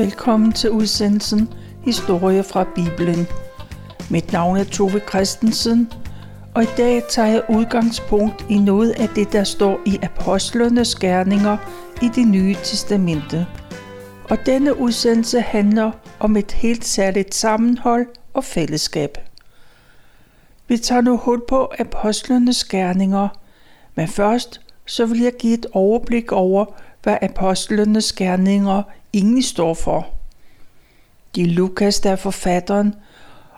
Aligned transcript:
Velkommen 0.00 0.52
til 0.52 0.70
udsendelsen 0.70 1.48
Historie 1.84 2.42
fra 2.42 2.64
Bibelen. 2.74 3.26
Mit 4.10 4.32
navn 4.32 4.56
er 4.56 4.64
Tove 4.64 5.00
Christensen, 5.08 5.92
og 6.54 6.62
i 6.62 6.66
dag 6.76 7.02
tager 7.08 7.28
jeg 7.28 7.42
udgangspunkt 7.48 8.46
i 8.48 8.58
noget 8.58 8.90
af 8.90 9.08
det, 9.08 9.32
der 9.32 9.44
står 9.44 9.80
i 9.86 9.98
Apostlenes 10.02 10.94
Gerninger 10.94 11.56
i 12.02 12.08
det 12.14 12.28
Nye 12.28 12.54
Testamente. 12.54 13.46
Og 14.30 14.38
denne 14.46 14.80
udsendelse 14.80 15.40
handler 15.40 15.90
om 16.20 16.36
et 16.36 16.52
helt 16.52 16.84
særligt 16.84 17.34
sammenhold 17.34 18.06
og 18.34 18.44
fællesskab. 18.44 19.18
Vi 20.68 20.78
tager 20.78 21.00
nu 21.00 21.16
hul 21.16 21.42
på 21.48 21.72
Apostlenes 21.78 22.64
Gerninger, 22.64 23.28
men 23.94 24.08
først 24.08 24.60
så 24.86 25.06
vil 25.06 25.20
jeg 25.20 25.32
give 25.38 25.54
et 25.54 25.66
overblik 25.72 26.32
over, 26.32 26.64
hvad 27.02 27.16
Apostlenes 27.22 28.12
Gerninger 28.12 28.82
egentlig 29.12 29.44
står 29.44 29.74
for. 29.74 30.06
Det 31.34 31.42
er 31.42 31.46
Lukas, 31.46 32.00
der 32.00 32.10
er 32.10 32.16
forfatteren, 32.16 32.94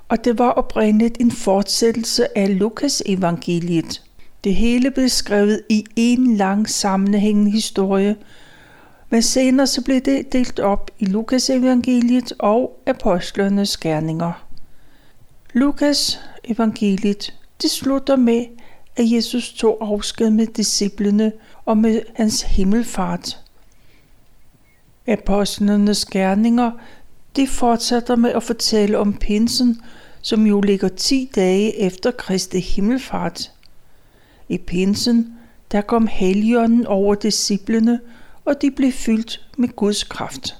og 0.08 0.24
det 0.24 0.38
var 0.38 0.50
oprindeligt 0.50 1.20
en 1.20 1.30
fortsættelse 1.30 2.38
af 2.38 2.58
Lukas 2.58 3.02
evangeliet. 3.06 4.02
Det 4.44 4.54
hele 4.54 4.90
blev 4.90 5.08
skrevet 5.08 5.62
i 5.68 5.84
en 5.96 6.36
lang 6.36 6.68
sammenhængende 6.68 7.50
historie, 7.50 8.16
men 9.10 9.22
senere 9.22 9.66
så 9.66 9.82
blev 9.84 10.00
det 10.00 10.32
delt 10.32 10.60
op 10.60 10.90
i 10.98 11.04
Lukas 11.04 11.50
evangeliet 11.50 12.32
og 12.38 12.82
apostlenes 12.86 13.76
gerninger. 13.76 14.46
Lukas 15.52 16.20
evangeliet, 16.44 17.34
det 17.62 17.70
slutter 17.70 18.16
med, 18.16 18.44
at 18.96 19.12
Jesus 19.12 19.52
tog 19.52 19.78
afsked 19.80 20.30
med 20.30 20.46
disciplene 20.46 21.32
og 21.64 21.78
med 21.78 22.02
hans 22.14 22.42
himmelfart. 22.42 23.38
Apostlenes 25.06 26.04
gerninger, 26.04 26.70
de 27.36 27.46
fortsætter 27.46 28.16
med 28.16 28.30
at 28.30 28.42
fortælle 28.42 28.98
om 28.98 29.12
pinsen, 29.12 29.82
som 30.20 30.46
jo 30.46 30.60
ligger 30.60 30.88
10 30.88 31.30
dage 31.34 31.80
efter 31.80 32.10
Kristi 32.10 32.60
himmelfart. 32.60 33.52
I 34.48 34.58
pinsen, 34.58 35.34
der 35.72 35.80
kom 35.80 36.06
helligånden 36.06 36.86
over 36.86 37.14
disciplene, 37.14 38.00
og 38.44 38.62
de 38.62 38.70
blev 38.70 38.92
fyldt 38.92 39.48
med 39.56 39.68
Guds 39.68 40.04
kraft. 40.04 40.56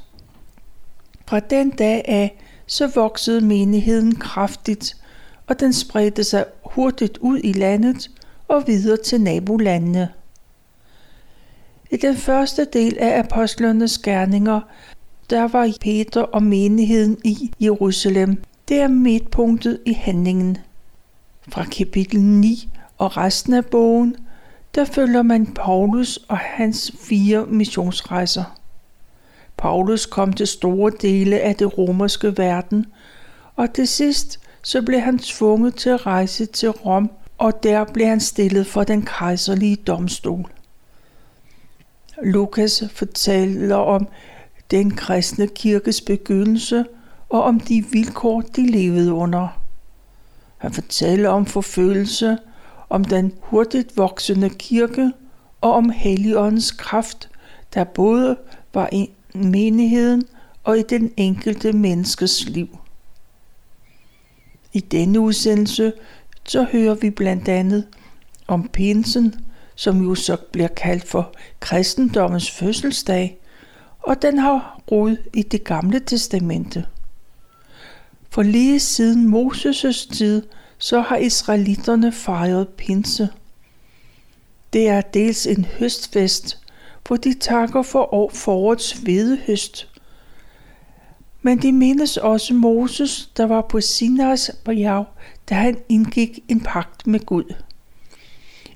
Fra 1.27 1.41
den 1.41 1.71
dag 1.71 2.05
af, 2.09 2.39
så 2.67 2.87
voksede 2.87 3.41
menigheden 3.41 4.15
kraftigt, 4.15 4.97
og 5.47 5.61
den 5.61 5.73
spredte 5.73 6.25
sig 6.25 6.45
hurtigt 6.65 7.19
ud 7.19 7.41
i 7.45 7.53
landet 7.53 8.11
og 8.49 8.65
videre 8.67 8.97
til 8.97 9.21
nabolandene. 9.21 10.09
I 11.93 11.97
den 11.97 12.17
første 12.17 12.65
del 12.65 12.99
af 12.99 13.19
apostlenes 13.19 13.99
gerninger, 13.99 14.61
der 15.31 15.49
var 15.49 15.73
Peter 15.81 16.23
og 16.23 16.43
menigheden 16.43 17.19
i 17.25 17.53
Jerusalem. 17.61 18.43
Det 18.69 18.81
er 18.81 18.89
midtpunktet 18.89 19.79
i 19.87 19.93
handlingen. 19.93 20.59
Fra 21.49 21.65
kapitel 21.65 22.21
9 22.21 22.69
og 22.99 23.17
resten 23.17 23.55
af 23.55 23.67
bogen, 23.67 24.17
der 24.75 24.85
følger 24.85 25.23
man 25.23 25.47
Paulus 25.47 26.17
og 26.29 26.39
hans 26.39 26.93
fire 27.01 27.47
missionsrejser. 27.47 28.45
Paulus 29.57 30.07
kom 30.07 30.33
til 30.33 30.47
store 30.47 30.93
dele 31.03 31.41
af 31.41 31.55
det 31.55 31.79
romerske 31.79 32.39
verden, 32.39 32.87
og 33.57 33.73
til 33.73 33.89
sidst 33.89 34.41
så 34.63 34.83
blev 34.83 35.01
han 35.01 35.19
tvunget 35.19 35.75
til 35.75 35.91
at 35.91 36.07
rejse 36.07 36.47
til 36.47 36.71
Rom, 36.71 37.11
og 37.39 37.63
der 37.63 37.85
blev 37.85 38.07
han 38.07 38.21
stillet 38.21 38.67
for 38.67 38.85
den 38.85 39.03
kejserlige 39.03 39.77
domstol. 39.77 40.62
Lukas 42.25 42.85
fortæller 42.93 43.77
om 43.77 44.09
den 44.71 44.91
kristne 44.91 45.47
kirkes 45.47 46.01
begyndelse 46.01 46.85
og 47.29 47.43
om 47.43 47.61
de 47.61 47.85
vilkår, 47.91 48.41
de 48.41 48.67
levede 48.67 49.13
under. 49.13 49.49
Han 50.59 50.73
fortæller 50.73 51.29
om 51.29 51.47
forfølgelse, 51.47 52.39
om 52.91 53.05
den 53.05 53.33
hurtigt 53.41 53.97
voksende 53.97 54.51
kirke 54.51 55.13
og 55.61 55.73
om 55.73 55.91
Helligåndens 55.91 56.71
kraft, 56.71 57.29
der 57.75 57.85
både 57.85 58.37
var 58.75 58.89
i 58.93 59.11
menigheden 59.35 60.25
og 60.65 60.79
i 60.79 60.83
den 60.83 61.13
enkelte 61.17 61.73
menneskes 61.73 62.49
liv. 62.49 62.79
I 64.73 64.81
denne 64.81 65.21
udsendelse 65.21 65.93
så 66.45 66.67
hører 66.73 66.95
vi 66.95 67.11
blandt 67.11 67.49
andet 67.49 67.87
om 68.47 68.69
pinsen, 68.69 69.35
som 69.83 70.03
jo 70.03 70.15
så 70.15 70.37
bliver 70.37 70.69
kaldt 70.69 71.09
for 71.09 71.33
kristendommens 71.61 72.51
fødselsdag, 72.51 73.39
og 74.01 74.23
den 74.23 74.39
har 74.39 74.81
rod 74.91 75.17
i 75.35 75.43
det 75.43 75.65
gamle 75.65 76.01
testamente. 76.01 76.87
For 78.31 78.43
lige 78.43 78.81
siden 78.81 79.35
Moses' 79.35 80.15
tid, 80.15 80.43
så 80.79 81.01
har 81.01 81.17
israelitterne 81.17 82.13
fejret 82.13 82.69
pinse. 82.69 83.29
Det 84.73 84.89
er 84.89 85.01
dels 85.01 85.47
en 85.47 85.65
høstfest, 85.65 86.59
hvor 87.07 87.17
de 87.17 87.35
takker 87.35 87.83
for 87.83 88.31
forårets 88.35 88.93
hvedehøst. 88.93 89.89
Men 91.43 91.63
de 91.63 91.73
mindes 91.73 92.17
også 92.17 92.55
Moses, 92.55 93.31
der 93.37 93.47
var 93.47 93.61
på 93.61 93.81
Sinais 93.81 94.51
bjerg, 94.65 95.07
da 95.49 95.55
han 95.55 95.79
indgik 95.89 96.39
en 96.49 96.61
pagt 96.61 97.07
med 97.07 97.21
Gud. 97.21 97.55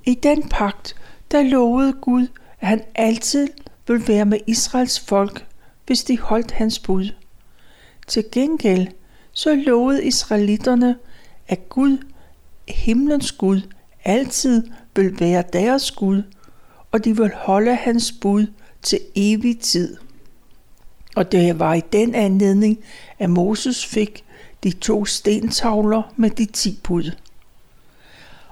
I 0.06 0.14
den 0.14 0.48
pagt, 0.48 0.96
der 1.30 1.42
lovede 1.42 1.92
Gud, 1.92 2.26
at 2.60 2.68
han 2.68 2.80
altid 2.94 3.48
ville 3.86 4.08
være 4.08 4.24
med 4.24 4.38
Israels 4.46 5.00
folk, 5.00 5.46
hvis 5.86 6.04
de 6.04 6.18
holdt 6.18 6.50
hans 6.50 6.78
bud. 6.78 7.10
Til 8.06 8.24
gengæld 8.32 8.88
så 9.32 9.54
lovede 9.54 10.04
israelitterne, 10.04 10.96
at 11.48 11.68
Gud, 11.68 11.98
himlens 12.68 13.32
Gud, 13.32 13.60
altid 14.04 14.70
vil 14.96 15.20
være 15.20 15.44
deres 15.52 15.90
Gud, 15.90 16.22
og 16.92 17.04
de 17.04 17.16
vil 17.16 17.30
holde 17.34 17.74
hans 17.74 18.12
bud 18.20 18.46
til 18.82 19.00
evig 19.14 19.60
tid. 19.60 19.96
Og 21.16 21.32
det 21.32 21.58
var 21.58 21.74
i 21.74 21.82
den 21.92 22.14
anledning, 22.14 22.78
at 23.18 23.30
Moses 23.30 23.86
fik 23.86 24.24
de 24.64 24.70
to 24.70 25.04
stentavler 25.04 26.12
med 26.16 26.30
de 26.30 26.44
ti 26.44 26.80
bud. 26.82 27.10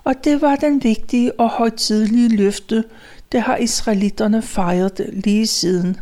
Og 0.04 0.24
det 0.24 0.42
var 0.42 0.56
den 0.56 0.84
vigtige 0.84 1.40
og 1.40 1.48
højtidlige 1.48 2.36
løfte, 2.36 2.84
det 3.32 3.42
har 3.42 3.56
israelitterne 3.56 4.42
fejret 4.42 5.10
lige 5.12 5.46
siden. 5.46 5.96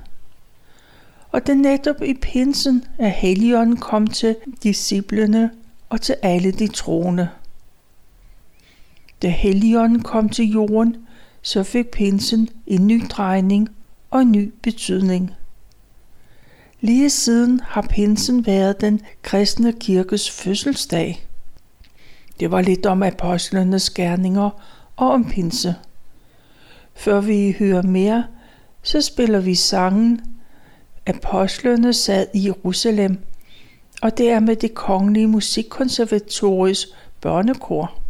Og 1.31 1.47
det 1.47 1.57
netop 1.57 2.03
i 2.03 2.15
pinsen, 2.15 2.85
at 2.99 3.11
Helligånden 3.11 3.77
kom 3.77 4.07
til 4.07 4.37
disciplene 4.63 5.51
og 5.89 6.01
til 6.01 6.17
alle 6.23 6.53
de 6.53 6.69
troende. 6.69 7.29
Da 9.23 9.29
Helligånden 9.29 10.03
kom 10.03 10.29
til 10.29 10.51
jorden, 10.51 10.97
så 11.43 11.63
fik 11.63 11.91
pinsen 11.91 12.49
en 12.67 12.87
ny 12.87 13.03
drejning 13.11 13.69
og 14.11 14.21
en 14.23 14.33
ny 14.33 14.53
betydning. 14.63 15.35
Lige 16.81 17.11
siden 17.11 17.61
har 17.61 17.83
pinsen 17.83 18.47
været 18.47 18.81
den 18.81 19.01
kristne 19.23 19.73
kirkes 19.73 20.31
fødselsdag. 20.31 21.27
Det 22.41 22.51
var 22.51 22.61
lidt 22.61 22.87
om 22.87 23.03
apostlenes 23.03 23.91
gerninger 23.91 24.51
og 24.97 25.11
om 25.11 25.25
pinse. 25.25 25.75
Før 26.95 27.21
vi 27.21 27.57
hører 27.59 27.83
mere, 27.83 28.25
så 28.83 29.01
spiller 29.01 29.41
vi 29.41 29.55
sangen 29.55 30.21
Apostlene 31.07 31.93
sad 31.93 32.27
i 32.35 32.47
Jerusalem, 32.47 33.19
og 34.03 34.19
det 34.19 34.31
er 34.31 34.41
med 34.41 34.57
det 34.57 34.75
kongelige 34.75 35.27
musikkonservatoriets 35.27 36.87
børnekor. 37.21 38.02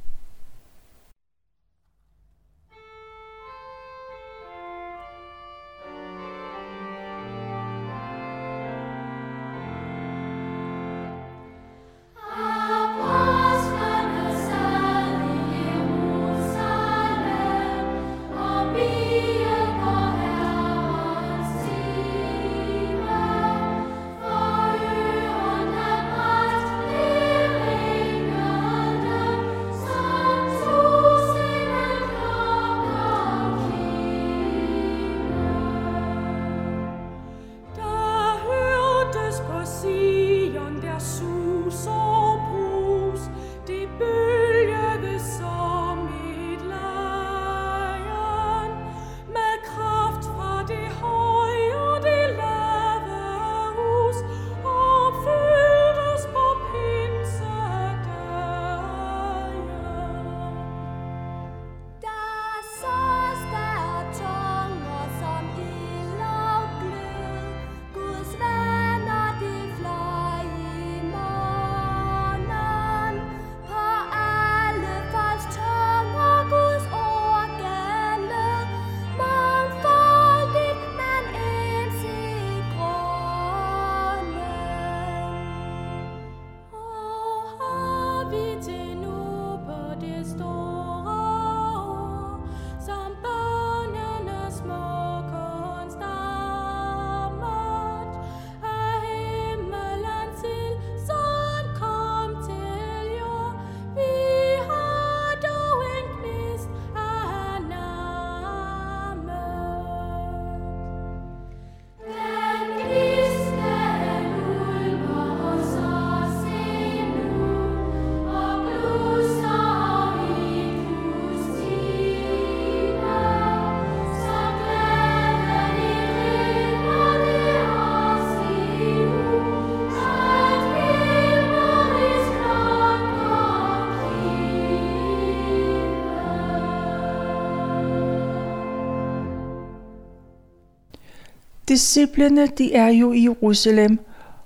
Disciplerne 141.73 142.47
de 142.47 142.75
er 142.75 142.89
jo 142.89 143.13
i 143.13 143.23
Jerusalem, 143.23 143.99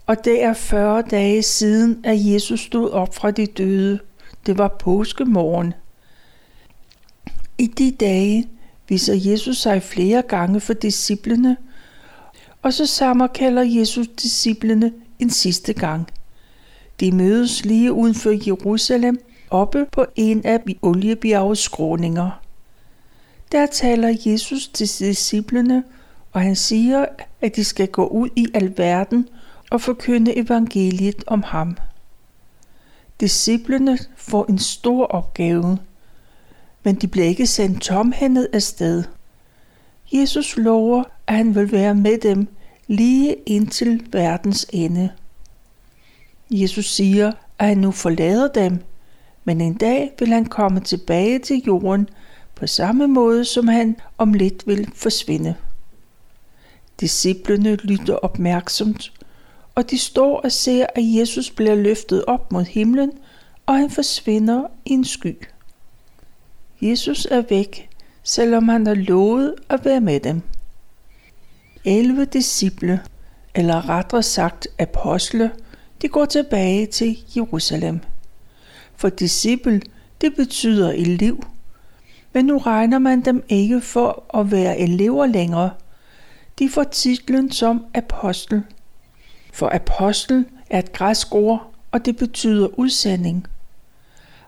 og 0.07 0.25
det 0.25 0.43
er 0.43 0.53
40 0.53 1.03
dage 1.03 1.43
siden, 1.43 2.01
at 2.05 2.27
Jesus 2.27 2.61
stod 2.61 2.91
op 2.91 3.15
fra 3.15 3.31
de 3.31 3.47
døde. 3.47 3.99
Det 4.47 4.59
var 4.59 4.69
påskemorgen. 4.69 5.75
I 7.59 7.67
de 7.67 7.91
dage 7.91 8.49
viser 8.89 9.15
Jesus 9.15 9.57
sig 9.59 9.83
flere 9.83 10.23
gange 10.23 10.61
for 10.61 10.73
disciplene, 10.73 11.57
og 12.63 12.73
så 12.73 12.87
sammenkalder 12.87 13.63
Jesus 13.63 14.09
disciplene 14.09 14.93
en 15.19 15.31
sidste 15.31 15.73
gang. 15.73 16.09
De 17.01 17.13
mødes 17.13 17.65
lige 17.65 17.93
uden 17.93 18.15
for 18.15 18.31
Jerusalem, 18.47 19.19
oppe 19.51 19.87
på 19.93 20.07
en 20.17 20.47
af 20.47 20.61
oliebjergets 20.83 21.61
skråninger. 21.61 22.41
Der 23.53 23.67
taler 23.67 24.17
Jesus 24.27 24.69
til 24.69 24.87
disciplene, 24.87 25.85
og 26.37 26.43
han 26.43 26.57
siger, 26.57 27.07
at 27.41 27.57
de 27.57 27.65
skal 27.65 27.89
gå 27.89 28.07
ud 28.07 28.29
i 28.37 28.47
alverden 28.55 29.29
og 29.71 29.81
forkynde 29.81 30.39
evangeliet 30.39 31.25
om 31.27 31.43
ham. 31.43 31.77
Disciplene 33.21 33.99
får 34.17 34.47
en 34.49 34.59
stor 34.59 35.07
opgave, 35.07 35.79
men 36.85 36.95
de 36.95 37.09
bliver 37.09 37.27
ikke 37.27 37.47
sendt 37.47 37.83
tomhændet 37.83 38.49
afsted. 38.53 39.05
Jesus 40.13 40.57
lover, 40.57 41.05
at 41.27 41.35
han 41.35 41.55
vil 41.55 41.73
være 41.73 41.95
med 41.95 42.19
dem 42.19 42.49
lige 42.87 43.37
indtil 43.47 44.07
verdens 44.13 44.67
ende. 44.73 45.11
Jesus 46.51 46.95
siger, 46.95 47.33
at 47.59 47.67
han 47.67 47.79
nu 47.79 47.91
forlader 47.91 48.49
dem, 48.49 48.79
men 49.45 49.61
en 49.61 49.75
dag 49.75 50.13
vil 50.19 50.29
han 50.29 50.45
komme 50.45 50.81
tilbage 50.81 51.39
til 51.39 51.63
jorden 51.67 52.09
på 52.55 52.67
samme 52.67 53.07
måde, 53.07 53.45
som 53.45 53.69
han 53.69 53.97
om 54.19 54.35
lidt 54.35 54.67
vil 54.67 54.91
forsvinde. 54.95 55.55
Disciplene 57.01 57.77
lytter 57.77 58.15
opmærksomt, 58.15 59.13
og 59.75 59.91
de 59.91 59.99
står 59.99 60.41
og 60.41 60.53
ser, 60.53 60.87
at 60.95 61.03
Jesus 61.03 61.51
bliver 61.51 61.75
løftet 61.75 62.25
op 62.25 62.53
mod 62.53 62.65
himlen, 62.65 63.13
og 63.67 63.75
han 63.75 63.91
forsvinder 63.91 64.63
i 64.85 64.93
en 64.93 65.05
sky. 65.05 65.37
Jesus 66.83 67.27
er 67.31 67.43
væk, 67.49 67.89
selvom 68.23 68.69
han 68.69 68.87
har 68.87 68.95
lovet 68.95 69.55
at 69.69 69.85
være 69.85 70.01
med 70.01 70.21
dem. 70.21 70.43
11 71.85 72.25
disciple, 72.25 73.01
eller 73.55 73.89
rettere 73.89 74.23
sagt 74.23 74.69
apostle, 74.79 75.51
de 76.03 76.09
går 76.09 76.25
tilbage 76.25 76.87
til 76.87 77.19
Jerusalem. 77.37 78.01
For 78.97 79.09
disciple, 79.09 79.81
det 80.21 80.35
betyder 80.37 80.93
elev. 80.93 81.45
Men 82.33 82.45
nu 82.45 82.59
regner 82.59 82.99
man 82.99 83.21
dem 83.21 83.45
ikke 83.49 83.81
for 83.81 84.37
at 84.39 84.51
være 84.51 84.79
elever 84.79 85.27
længere. 85.27 85.71
De 86.59 86.69
får 86.69 86.85
titlen 86.85 87.53
som 87.53 87.85
apostel. 87.95 88.63
For 89.53 89.71
apostel 89.75 90.45
er 90.71 90.79
et 90.79 90.93
græsk 90.93 91.35
ord, 91.35 91.75
og 91.93 92.05
det 92.05 92.17
betyder 92.17 92.79
udsending. 92.79 93.47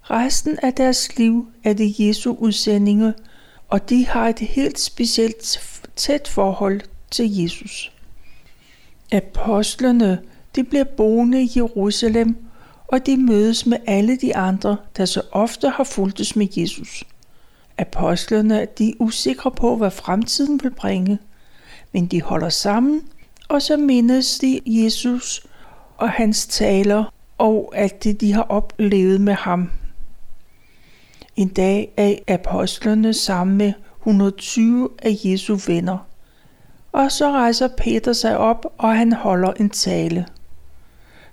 Resten 0.02 0.58
af 0.62 0.74
deres 0.74 1.16
liv 1.16 1.48
er 1.64 1.72
det 1.72 2.00
Jesu 2.00 2.34
udsendinge, 2.38 3.14
og 3.68 3.88
de 3.88 4.06
har 4.06 4.28
et 4.28 4.38
helt 4.38 4.80
specielt 4.80 5.60
tæt 5.96 6.28
forhold 6.28 6.80
til 7.10 7.36
Jesus. 7.36 7.92
Apostlene 9.12 10.18
de 10.56 10.64
bliver 10.64 10.84
boende 10.84 11.42
i 11.42 11.50
Jerusalem, 11.56 12.36
og 12.86 13.06
de 13.06 13.16
mødes 13.16 13.66
med 13.66 13.78
alle 13.86 14.16
de 14.16 14.36
andre, 14.36 14.76
der 14.96 15.04
så 15.04 15.22
ofte 15.32 15.68
har 15.68 15.84
fulgtes 15.84 16.36
med 16.36 16.46
Jesus. 16.56 17.04
Apostlene 17.78 18.66
de 18.78 18.88
er 18.88 18.94
usikre 18.98 19.50
på, 19.50 19.76
hvad 19.76 19.90
fremtiden 19.90 20.60
vil 20.62 20.70
bringe, 20.70 21.18
men 21.92 22.06
de 22.06 22.22
holder 22.22 22.48
sammen, 22.48 23.02
og 23.48 23.62
så 23.62 23.76
mindes 23.76 24.38
de 24.38 24.60
Jesus 24.66 25.46
og 25.96 26.10
hans 26.10 26.46
taler 26.46 27.04
og 27.38 27.72
alt 27.76 28.04
det, 28.04 28.20
de 28.20 28.32
har 28.32 28.42
oplevet 28.42 29.20
med 29.20 29.34
ham. 29.34 29.70
En 31.36 31.48
dag 31.48 31.92
er 31.96 32.14
apostlene 32.28 33.14
sammen 33.14 33.56
med 33.56 33.72
120 34.00 34.90
af 35.02 35.16
Jesu 35.24 35.58
venner. 35.66 35.98
Og 36.92 37.12
så 37.12 37.30
rejser 37.30 37.68
Peter 37.78 38.12
sig 38.12 38.38
op, 38.38 38.74
og 38.78 38.96
han 38.96 39.12
holder 39.12 39.52
en 39.52 39.70
tale. 39.70 40.26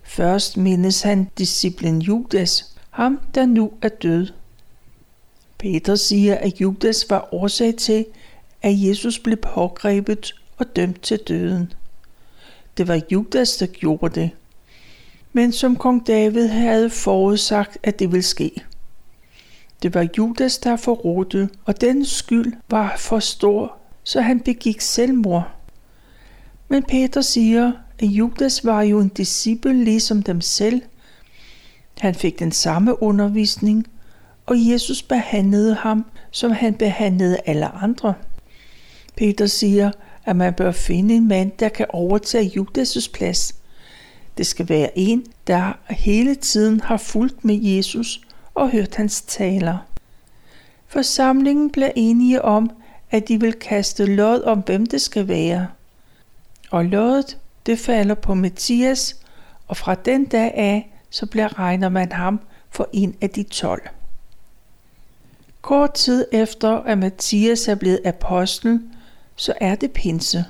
Først 0.03 0.57
mindes 0.57 1.01
han 1.01 1.29
disciplen 1.38 2.01
Judas, 2.01 2.75
ham 2.89 3.19
der 3.35 3.45
nu 3.45 3.71
er 3.81 3.89
død. 3.89 4.27
Peter 5.57 5.95
siger, 5.95 6.35
at 6.35 6.62
Judas 6.62 7.05
var 7.09 7.33
årsag 7.33 7.75
til, 7.75 8.05
at 8.62 8.74
Jesus 8.88 9.19
blev 9.19 9.38
pågrebet 9.38 10.35
og 10.57 10.75
dømt 10.75 11.01
til 11.01 11.17
døden. 11.17 11.74
Det 12.77 12.88
var 12.88 13.01
Judas, 13.12 13.57
der 13.57 13.65
gjorde 13.65 14.21
det. 14.21 14.29
Men 15.33 15.51
som 15.51 15.75
kong 15.75 16.07
David 16.07 16.47
havde 16.47 16.89
forudsagt, 16.89 17.77
at 17.83 18.00
det 18.00 18.12
ville 18.12 18.24
ske. 18.24 18.51
Det 19.83 19.93
var 19.93 20.07
Judas, 20.17 20.57
der 20.57 20.75
forrådte, 20.75 21.50
og 21.65 21.81
den 21.81 22.05
skyld 22.05 22.53
var 22.69 22.95
for 22.97 23.19
stor, 23.19 23.77
så 24.03 24.21
han 24.21 24.39
begik 24.39 24.81
selvmord. 24.81 25.51
Men 26.67 26.83
Peter 26.83 27.21
siger, 27.21 27.71
at 28.00 28.05
Judas 28.05 28.65
var 28.65 28.81
jo 28.81 29.00
en 29.00 29.09
disciple 29.09 29.83
ligesom 29.83 30.24
dem 30.24 30.41
selv. 30.41 30.81
Han 32.00 32.15
fik 32.15 32.39
den 32.39 32.51
samme 32.51 33.03
undervisning, 33.03 33.88
og 34.45 34.55
Jesus 34.57 35.03
behandlede 35.03 35.75
ham, 35.75 36.05
som 36.31 36.51
han 36.51 36.74
behandlede 36.74 37.38
alle 37.45 37.67
andre. 37.67 38.13
Peter 39.17 39.45
siger, 39.45 39.91
at 40.25 40.36
man 40.36 40.53
bør 40.53 40.72
finde 40.72 41.15
en 41.15 41.27
mand, 41.27 41.51
der 41.60 41.70
kan 41.70 41.86
overtage 41.89 42.51
Judas' 42.60 43.12
plads. 43.13 43.55
Det 44.38 44.48
skal 44.48 44.70
være 44.70 44.98
en, 44.98 45.25
der 45.48 45.74
hele 45.89 46.36
tiden 46.36 46.79
har 46.79 46.98
fulgt 46.98 47.46
med 47.46 47.55
Jesus 47.55 48.22
og 48.55 48.70
hørt 48.70 48.96
hans 48.96 49.22
taler. 49.22 49.77
Forsamlingen 50.88 51.72
blev 51.72 51.89
enige 51.96 52.41
om, 52.41 52.72
at 53.12 53.27
de 53.27 53.39
vil 53.39 53.53
kaste 53.53 54.05
lod 54.05 54.44
om, 54.44 54.60
hvem 54.60 54.86
det 54.86 55.01
skal 55.01 55.27
være. 55.27 55.67
Og 56.72 56.86
loddet, 56.86 57.38
det 57.65 57.79
falder 57.79 58.15
på 58.15 58.34
Mathias, 58.34 59.15
og 59.67 59.77
fra 59.77 59.96
den 59.96 60.25
dag 60.25 60.53
af, 60.55 60.91
så 61.10 61.25
bliver 61.25 61.60
regner 61.60 61.89
man 61.89 62.12
ham 62.12 62.39
for 62.70 62.89
en 62.94 63.15
af 63.22 63.29
de 63.29 63.44
tolv. 63.44 63.82
Kort 65.62 65.94
tid 65.94 66.25
efter, 66.32 66.70
at 66.70 66.98
Mathias 66.98 67.67
er 67.67 67.75
blevet 67.75 68.00
apostel, 68.05 68.82
så 69.36 69.54
er 69.62 69.75
det 69.75 69.92
pinse. 69.92 70.46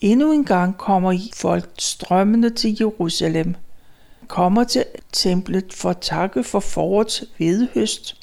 Endnu 0.00 0.32
en 0.32 0.44
gang 0.44 0.78
kommer 0.78 1.18
folk 1.34 1.70
strømmende 1.78 2.50
til 2.50 2.76
Jerusalem, 2.80 3.54
kommer 4.28 4.64
til 4.64 4.84
templet 5.12 5.72
for 5.72 5.90
at 5.90 5.98
takke 6.00 6.44
for 6.44 6.60
forårets 6.60 7.24
vedhøst 7.38 8.16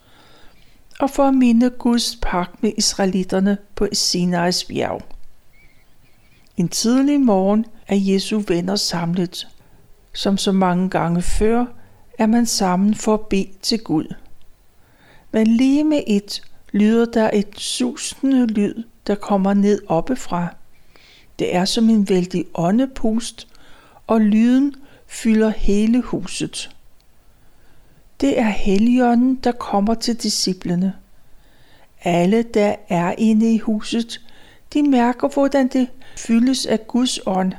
og 1.00 1.10
for 1.10 1.24
at 1.24 1.34
minde 1.34 1.70
Guds 1.70 2.20
pagt 2.22 2.64
med 2.64 2.72
israelitterne 2.78 3.58
på 3.76 3.88
Sinais 3.94 4.64
bjerg. 4.64 5.02
En 6.58 6.70
tidlig 6.70 7.22
morgen 7.22 7.66
er 7.88 7.96
Jesu 7.96 8.40
venner 8.48 8.76
samlet. 8.76 9.48
Som 10.14 10.38
så 10.38 10.52
mange 10.52 10.90
gange 10.90 11.22
før 11.22 11.66
er 12.18 12.26
man 12.26 12.46
sammen 12.46 12.96
for 12.96 13.14
at 13.14 13.26
bede 13.26 13.50
til 13.62 13.80
Gud. 13.80 14.14
Men 15.32 15.48
lige 15.48 15.84
med 15.84 16.04
et 16.08 16.42
lyder 16.72 17.06
der 17.06 17.30
et 17.34 17.60
susende 17.60 18.48
lyd, 18.48 18.84
der 19.10 19.16
kommer 19.16 19.54
ned 19.54 19.82
oppefra. 19.88 20.56
Det 21.40 21.56
er 21.56 21.66
som 21.66 21.90
en 21.90 22.10
vældig 22.10 22.46
åndepust, 22.54 23.48
og 24.08 24.22
lyden 24.22 24.76
fylder 25.08 25.50
hele 25.50 26.02
huset. 26.02 26.76
Det 28.22 28.40
er 28.40 28.50
Helligånden, 28.50 29.36
der 29.36 29.52
kommer 29.52 29.94
til 29.94 30.16
disciplene. 30.16 30.94
Alle, 32.04 32.44
der 32.44 32.76
er 32.90 33.16
inde 33.18 33.54
i 33.54 33.58
huset, 33.58 34.22
de 34.74 34.84
mærker, 34.84 35.28
hvordan 35.28 35.68
det 35.68 35.88
fyldes 36.18 36.66
af 36.66 36.88
Guds 36.88 37.20
ånd. 37.26 37.54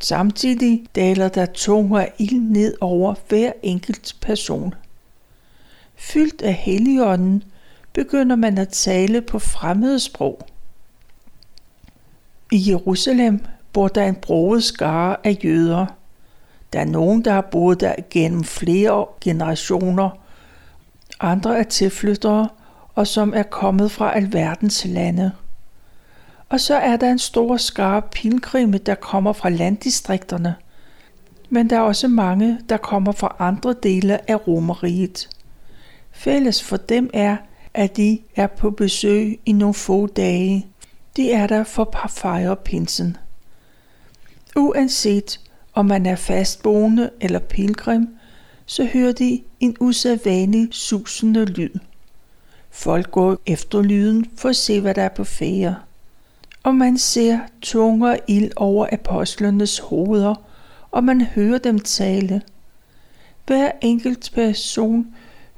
Samtidig 0.00 0.86
daler 0.94 1.28
der 1.28 1.46
tunger 1.46 2.06
ild 2.18 2.40
ned 2.40 2.74
over 2.80 3.14
hver 3.28 3.52
enkelt 3.62 4.16
person. 4.20 4.74
Fyldt 5.96 6.42
af 6.42 6.54
Helligånden 6.54 7.44
begynder 7.92 8.36
man 8.36 8.58
at 8.58 8.68
tale 8.68 9.20
på 9.20 9.38
fremmede 9.38 10.00
sprog. 10.00 10.46
I 12.52 12.70
Jerusalem 12.70 13.44
bor 13.72 13.88
der 13.88 14.06
en 14.06 14.14
broet 14.14 14.64
skare 14.64 15.16
af 15.24 15.38
jøder. 15.44 15.86
Der 16.72 16.80
er 16.80 16.84
nogen, 16.84 17.24
der 17.24 17.32
har 17.32 17.48
boet 17.50 17.80
der 17.80 17.94
gennem 18.10 18.44
flere 18.44 19.06
generationer. 19.20 20.10
Andre 21.20 21.58
er 21.58 21.62
tilflyttere, 21.62 22.48
og 22.94 23.06
som 23.06 23.32
er 23.36 23.42
kommet 23.42 23.90
fra 23.90 24.16
alverdens 24.16 24.84
lande. 24.84 25.32
Og 26.48 26.60
så 26.60 26.74
er 26.74 26.96
der 26.96 27.10
en 27.10 27.18
stor 27.18 27.56
skare 27.56 28.02
pilgrimme, 28.02 28.78
der 28.78 28.94
kommer 28.94 29.32
fra 29.32 29.48
landdistrikterne. 29.48 30.54
Men 31.50 31.70
der 31.70 31.76
er 31.76 31.80
også 31.80 32.08
mange, 32.08 32.58
der 32.68 32.76
kommer 32.76 33.12
fra 33.12 33.36
andre 33.38 33.74
dele 33.82 34.30
af 34.30 34.46
Romeriet. 34.48 35.28
Fælles 36.12 36.62
for 36.62 36.76
dem 36.76 37.10
er, 37.14 37.36
at 37.74 37.96
de 37.96 38.18
er 38.36 38.46
på 38.46 38.70
besøg 38.70 39.40
i 39.46 39.52
nogle 39.52 39.74
få 39.74 40.06
dage. 40.06 40.66
De 41.16 41.32
er 41.32 41.46
der 41.46 41.64
for 41.64 42.04
at 42.04 42.10
fejre 42.10 42.56
pinsen. 42.56 43.16
Uanset 44.56 45.40
om 45.74 45.86
man 45.86 46.06
er 46.06 46.16
fastboende 46.16 47.10
eller 47.20 47.38
pilgrim, 47.38 48.08
så 48.66 48.84
hører 48.84 49.12
de 49.12 49.42
en 49.60 49.76
usædvanlig 49.80 50.68
susende 50.70 51.44
lyd. 51.44 51.78
Folk 52.70 53.10
går 53.10 53.38
efter 53.46 53.82
lyden 53.82 54.26
for 54.36 54.48
at 54.48 54.56
se, 54.56 54.80
hvad 54.80 54.94
der 54.94 55.02
er 55.02 55.08
på 55.08 55.24
fære. 55.24 55.76
Og 56.62 56.74
man 56.74 56.98
ser 56.98 57.38
tunger 57.62 58.16
ild 58.28 58.50
over 58.56 58.86
apostlenes 58.92 59.78
hoveder, 59.78 60.34
og 60.90 61.04
man 61.04 61.20
hører 61.20 61.58
dem 61.58 61.78
tale. 61.78 62.42
Hver 63.46 63.70
enkelt 63.80 64.30
person 64.34 65.06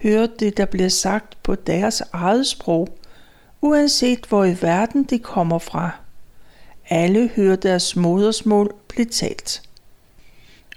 høre 0.02 0.28
det, 0.38 0.56
der 0.56 0.64
bliver 0.64 0.88
sagt 0.88 1.42
på 1.42 1.54
deres 1.54 2.02
eget 2.12 2.47
sprog, 2.47 2.88
uanset 3.61 4.26
hvor 4.28 4.44
i 4.44 4.56
verden 4.61 5.04
de 5.04 5.18
kommer 5.18 5.59
fra. 5.59 5.90
Alle 6.88 7.30
hører 7.37 7.56
deres 7.56 7.97
modersmål 7.97 8.75
blive 8.88 9.04
talt. 9.04 9.62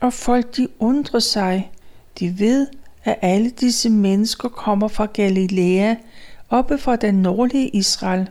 Og 0.01 0.13
folk 0.13 0.58
de 0.58 0.67
undrer 0.79 1.20
sig. 1.20 1.72
De 2.20 2.39
ved, 2.39 2.67
at 3.03 3.20
alle 3.22 3.50
disse 3.50 3.89
mennesker 3.89 4.50
kommer 4.50 4.88
fra 4.88 5.05
Galilea, 5.05 5.96
oppe 6.50 6.77
fra 6.77 6.96
den 6.96 7.15
nordlige 7.15 7.70
Israel. 7.70 8.29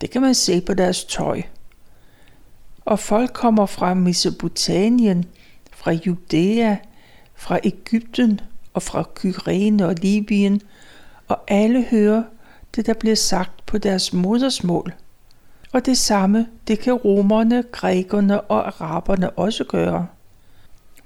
Det 0.00 0.10
kan 0.10 0.20
man 0.22 0.34
se 0.34 0.60
på 0.60 0.74
deres 0.74 1.04
tøj. 1.04 1.42
Og 2.84 2.98
folk 2.98 3.32
kommer 3.32 3.66
fra 3.66 3.94
Mesopotamien, 3.94 5.24
fra 5.72 5.92
Judæa, 5.92 6.76
fra 7.34 7.58
Ægypten 7.64 8.40
og 8.76 8.82
fra 8.82 9.04
Kyrene 9.14 9.86
og 9.86 9.94
Libyen, 9.94 10.60
og 11.28 11.38
alle 11.48 11.84
hører 11.90 12.22
det, 12.76 12.86
der 12.86 12.94
bliver 12.94 13.16
sagt 13.16 13.66
på 13.66 13.78
deres 13.78 14.12
modersmål. 14.12 14.94
Og 15.72 15.86
det 15.86 15.98
samme, 15.98 16.46
det 16.68 16.78
kan 16.78 16.92
romerne, 16.92 17.64
grækerne 17.72 18.40
og 18.40 18.66
araberne 18.66 19.30
også 19.30 19.64
gøre. 19.64 20.06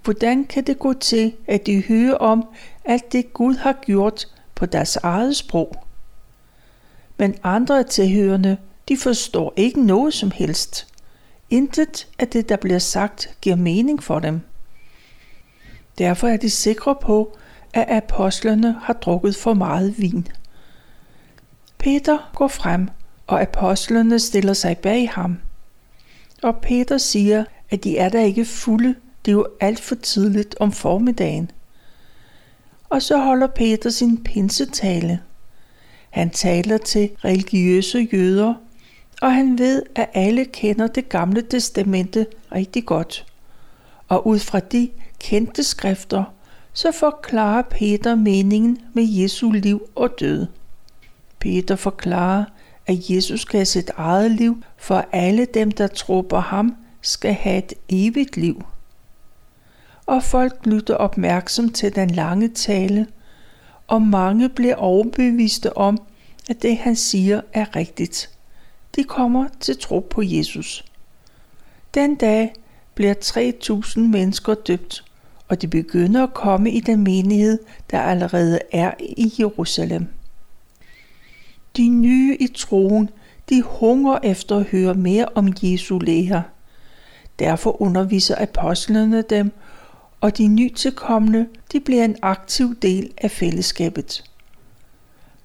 Hvordan 0.05 0.45
kan 0.45 0.65
det 0.65 0.79
gå 0.79 0.93
til, 0.93 1.33
at 1.47 1.67
de 1.67 1.83
hører 1.89 2.15
om 2.15 2.45
alt 2.85 3.13
det 3.13 3.33
Gud 3.33 3.55
har 3.55 3.73
gjort 3.73 4.29
på 4.55 4.67
deres 4.67 4.97
eget 4.97 5.37
sprog? 5.37 5.85
Men 7.17 7.35
andre 7.43 7.83
tilhørende, 7.83 8.57
de 8.89 8.97
forstår 8.97 9.53
ikke 9.57 9.87
noget 9.87 10.15
som 10.15 10.31
helst. 10.31 10.87
Intet 11.51 12.09
af 12.19 12.29
det, 12.29 12.49
der 12.49 12.57
bliver 12.57 12.79
sagt, 12.79 13.37
giver 13.41 13.57
mening 13.57 14.03
for 14.03 14.19
dem. 14.19 14.41
Derfor 15.99 16.29
er 16.29 16.37
de 16.37 16.51
sikre 16.51 16.95
på, 17.03 17.37
at 17.75 17.87
apostlerne 17.89 18.77
har 18.83 18.93
drukket 18.93 19.37
for 19.37 19.55
meget 19.55 19.99
vin. 19.99 20.29
Peter 21.79 22.31
går 22.35 22.49
frem, 22.49 22.89
og 23.27 23.43
apostlerne 23.43 24.19
stiller 24.19 24.53
sig 24.53 24.79
bag 24.79 25.11
ham. 25.11 25.39
Og 26.43 26.57
Peter 26.57 26.99
siger, 26.99 27.45
at 27.71 27.85
de 27.85 27.99
er 27.99 28.09
der 28.09 28.21
ikke 28.21 28.45
fulde, 28.45 28.95
det 29.25 29.31
er 29.31 29.37
jo 29.37 29.47
alt 29.61 29.81
for 29.81 29.95
tidligt 29.95 30.57
om 30.61 30.73
formiddagen. 30.73 31.51
Og 32.89 33.03
så 33.03 33.19
holder 33.19 33.47
Peter 33.47 33.91
sin 33.91 34.25
pinsetale. 34.25 35.21
Han 36.11 36.31
taler 36.31 36.79
til 36.79 37.11
religiøse 37.25 38.09
jøder, 38.13 38.55
og 39.23 39.35
han 39.35 39.59
ved, 39.59 39.83
at 39.95 40.11
alle 40.15 40.45
kender 40.45 40.87
det 40.87 41.09
gamle 41.09 41.43
testamente 41.43 42.27
rigtig 42.53 42.87
godt. 42.87 43.27
Og 44.09 44.27
ud 44.27 44.39
fra 44.39 44.61
de 44.61 44.91
kendte 45.19 45.65
skrifter, 45.65 46.25
så 46.73 46.93
forklarer 46.93 47.63
Peter 47.63 48.15
meningen 48.15 48.79
med 48.93 49.05
Jesu 49.09 49.51
liv 49.51 49.89
og 49.95 50.21
død. 50.21 50.47
Peter 51.39 51.77
forklarer, 51.77 52.45
at 52.87 53.11
Jesus 53.11 53.41
skal 53.41 53.59
have 53.59 53.65
sit 53.65 53.91
eget 53.97 54.31
liv, 54.31 54.63
for 54.77 55.05
alle 55.13 55.45
dem, 55.45 55.71
der 55.71 55.87
tror 55.87 56.23
på 56.23 56.37
ham, 56.37 56.77
skal 57.01 57.33
have 57.33 57.59
et 57.59 57.73
evigt 57.89 58.37
liv. 58.37 58.65
Og 60.07 60.23
folk 60.23 60.67
lytter 60.67 60.95
opmærksom 60.95 61.69
til 61.73 61.95
den 61.95 62.11
lange 62.11 62.49
tale, 62.49 63.07
og 63.87 64.03
mange 64.03 64.49
bliver 64.49 64.77
overbeviste 64.77 65.77
om, 65.77 65.99
at 66.49 66.63
det 66.63 66.77
han 66.79 66.97
siger 66.97 67.41
er 67.53 67.77
rigtigt. 67.77 68.31
De 68.97 69.05
kommer 69.05 69.49
til 69.61 69.79
tro 69.79 70.01
på 70.11 70.23
Jesus. 70.23 70.85
Den 71.95 72.15
dag 72.15 72.53
bliver 72.95 73.15
3.000 73.95 74.01
mennesker 74.01 74.55
døbt, 74.55 75.05
og 75.51 75.63
de 75.63 75.69
begynder 75.69 76.23
at 76.23 76.35
komme 76.35 76.71
i 76.71 76.81
den 76.81 77.05
menighed, 77.05 77.59
der 77.91 78.01
allerede 78.01 78.59
er 78.73 78.93
i 79.01 79.33
Jerusalem. 79.39 80.07
De 81.77 81.89
nye 81.89 82.37
i 82.41 82.47
troen, 82.47 83.11
de 83.49 83.63
hunger 83.63 84.19
efter 84.23 84.57
at 84.57 84.65
høre 84.65 84.95
mere 84.95 85.27
om 85.35 85.53
Jesu 85.63 85.99
lære. 85.99 86.43
Derfor 87.39 87.83
underviser 87.83 88.35
apostlene 88.39 89.23
dem, 89.23 89.53
og 90.21 90.39
de 90.39 90.47
nytilkommende, 90.47 91.47
de 91.73 91.81
bliver 91.81 92.05
en 92.05 92.17
aktiv 92.23 92.75
del 92.83 93.11
af 93.19 93.31
fællesskabet. 93.31 94.25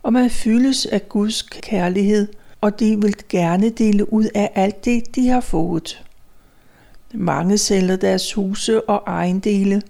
Og 0.04 0.14
man 0.14 0.30
fyldes 0.30 0.86
af 0.86 1.10
Guds 1.10 1.42
kærlighed, 1.42 2.28
og 2.62 2.80
de 2.80 3.02
vil 3.02 3.16
gerne 3.30 3.70
dele 3.70 4.14
ud 4.14 4.26
af 4.36 4.52
alt 4.56 4.86
det, 4.86 5.16
de 5.16 5.28
har 5.28 5.42
fået. 5.42 6.06
Mange 7.14 7.58
sælger 7.58 7.96
deres 7.96 8.34
huse 8.34 8.90
og 8.90 9.04
ejendele, 9.08 9.82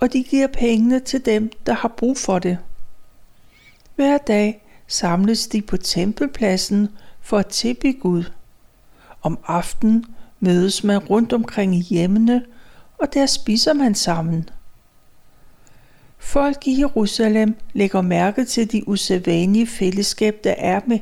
og 0.00 0.12
de 0.12 0.22
giver 0.22 0.46
pengene 0.46 1.00
til 1.00 1.26
dem, 1.26 1.52
der 1.66 1.72
har 1.72 1.88
brug 1.88 2.16
for 2.16 2.38
det. 2.38 2.58
Hver 3.96 4.18
dag 4.18 4.62
samles 4.86 5.46
de 5.46 5.62
på 5.62 5.76
tempelpladsen 5.76 6.88
for 7.20 7.38
at 7.38 7.46
tilbe 7.46 7.92
Gud. 7.92 8.24
Om 9.22 9.38
aftenen 9.46 10.04
mødes 10.40 10.84
man 10.84 10.98
rundt 10.98 11.32
omkring 11.32 11.74
i 11.74 11.80
hjemmene, 11.80 12.44
og 12.98 13.14
der 13.14 13.26
spiser 13.26 13.72
man 13.72 13.94
sammen. 13.94 14.48
Folk 16.18 16.66
i 16.66 16.80
Jerusalem 16.80 17.56
lægger 17.72 18.00
mærke 18.00 18.44
til 18.44 18.72
de 18.72 18.88
usædvanlige 18.88 19.66
fællesskab, 19.66 20.40
der 20.44 20.54
er 20.58 20.80
med, 20.86 20.98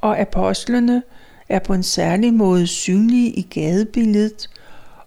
og 0.00 0.18
apostlene 0.18 1.02
er 1.48 1.58
på 1.58 1.74
en 1.74 1.82
særlig 1.82 2.34
måde 2.34 2.66
synlige 2.66 3.30
i 3.30 3.42
gadebilledet, 3.42 4.50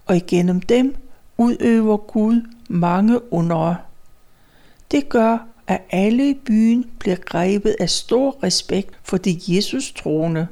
og 0.06 0.16
igennem 0.16 0.60
dem 0.60 0.96
udøver 1.38 1.96
Gud 1.96 2.55
mange 2.68 3.32
undre. 3.32 3.76
Det 4.90 5.08
gør, 5.08 5.38
at 5.66 5.82
alle 5.90 6.30
i 6.30 6.34
byen 6.34 6.90
bliver 6.98 7.16
grebet 7.16 7.76
af 7.80 7.90
stor 7.90 8.42
respekt 8.42 8.98
for 9.02 9.16
de 9.16 9.40
Jesus 9.48 9.92
troende. 9.92 10.46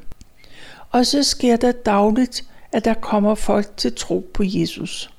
Og 0.91 1.07
så 1.07 1.23
sker 1.23 1.57
der 1.57 1.73
dagligt, 1.73 2.45
at 2.73 2.85
der 2.85 2.95
kommer 2.95 3.35
folk 3.35 3.77
til 3.77 3.95
tro 3.95 4.31
på 4.35 4.43
Jesus. 4.47 5.11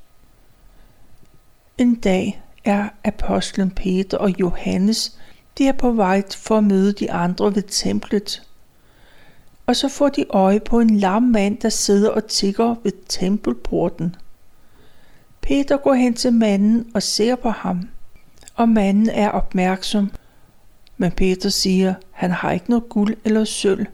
En 1.77 1.95
dag 1.95 2.41
er 2.65 2.89
apostlen 3.03 3.71
Peter 3.71 4.17
og 4.17 4.39
Johannes, 4.39 5.17
de 5.57 5.67
er 5.67 5.73
på 5.73 5.91
vej 5.91 6.23
for 6.37 6.57
at 6.57 6.63
møde 6.63 6.93
de 6.93 7.11
andre 7.11 7.55
ved 7.55 7.63
templet. 7.63 8.43
Og 9.65 9.75
så 9.75 9.89
får 9.89 10.09
de 10.09 10.25
øje 10.29 10.59
på 10.59 10.79
en 10.79 10.97
lam 10.97 11.23
mand, 11.23 11.57
der 11.57 11.69
sidder 11.69 12.09
og 12.09 12.27
tigger 12.27 12.75
ved 12.83 12.91
tempelporten. 13.09 14.15
Peter 15.45 15.77
går 15.77 15.93
hen 15.93 16.13
til 16.13 16.33
manden 16.33 16.91
og 16.93 17.03
ser 17.03 17.35
på 17.35 17.49
ham, 17.49 17.89
og 18.55 18.69
manden 18.69 19.09
er 19.09 19.29
opmærksom. 19.29 20.11
Men 20.97 21.11
Peter 21.11 21.49
siger, 21.49 21.93
han 22.11 22.31
har 22.31 22.51
ikke 22.51 22.69
noget 22.69 22.89
guld 22.89 23.17
eller 23.25 23.43
sølv, 23.43 23.85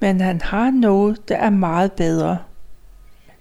men 0.00 0.20
han 0.20 0.40
har 0.40 0.70
noget, 0.70 1.28
der 1.28 1.36
er 1.36 1.50
meget 1.50 1.92
bedre. 1.92 2.38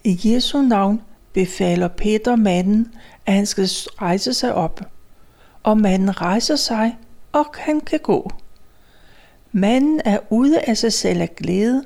I 0.03 0.19
Jesu 0.23 0.61
navn 0.61 1.01
befaler 1.33 1.87
Peter 1.87 2.35
manden, 2.35 2.93
at 3.25 3.33
han 3.33 3.45
skal 3.45 3.65
rejse 4.01 4.33
sig 4.33 4.53
op. 4.53 4.81
Og 5.63 5.77
manden 5.77 6.21
rejser 6.21 6.55
sig, 6.55 6.97
og 7.31 7.45
han 7.57 7.81
kan 7.81 7.99
gå. 7.99 8.31
Manden 9.51 10.01
er 10.05 10.19
ude 10.29 10.59
af 10.59 10.77
sig 10.77 10.93
selv 10.93 11.21
af 11.21 11.35
glæde, 11.35 11.83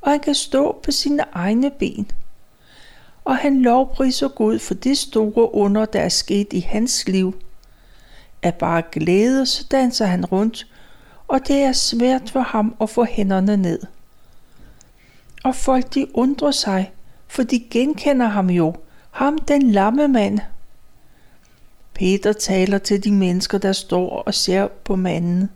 og 0.00 0.10
han 0.10 0.20
kan 0.20 0.34
stå 0.34 0.80
på 0.82 0.90
sine 0.90 1.24
egne 1.32 1.70
ben 1.70 2.10
og 3.28 3.36
han 3.36 3.62
lovpriser 3.62 4.28
Gud 4.28 4.58
for 4.58 4.74
det 4.74 4.98
store 4.98 5.54
under, 5.54 5.84
der 5.84 6.00
er 6.00 6.08
sket 6.08 6.52
i 6.52 6.60
hans 6.60 7.08
liv. 7.08 7.34
Af 8.42 8.54
bare 8.54 8.82
glæde, 8.92 9.46
så 9.46 9.66
danser 9.70 10.06
han 10.06 10.24
rundt, 10.24 10.66
og 11.28 11.48
det 11.48 11.56
er 11.56 11.72
svært 11.72 12.30
for 12.30 12.40
ham 12.40 12.74
at 12.80 12.90
få 12.90 13.04
hænderne 13.04 13.56
ned. 13.56 13.80
Og 15.44 15.54
folk 15.54 15.94
de 15.94 16.06
undrer 16.16 16.50
sig, 16.50 16.92
for 17.26 17.42
de 17.42 17.60
genkender 17.70 18.26
ham 18.26 18.50
jo, 18.50 18.74
ham 19.10 19.38
den 19.38 19.70
lamme 19.70 20.08
mand. 20.08 20.38
Peter 21.94 22.32
taler 22.32 22.78
til 22.78 23.04
de 23.04 23.12
mennesker, 23.12 23.58
der 23.58 23.72
står 23.72 24.22
og 24.22 24.34
ser 24.34 24.68
på 24.84 24.96
manden. 24.96 25.50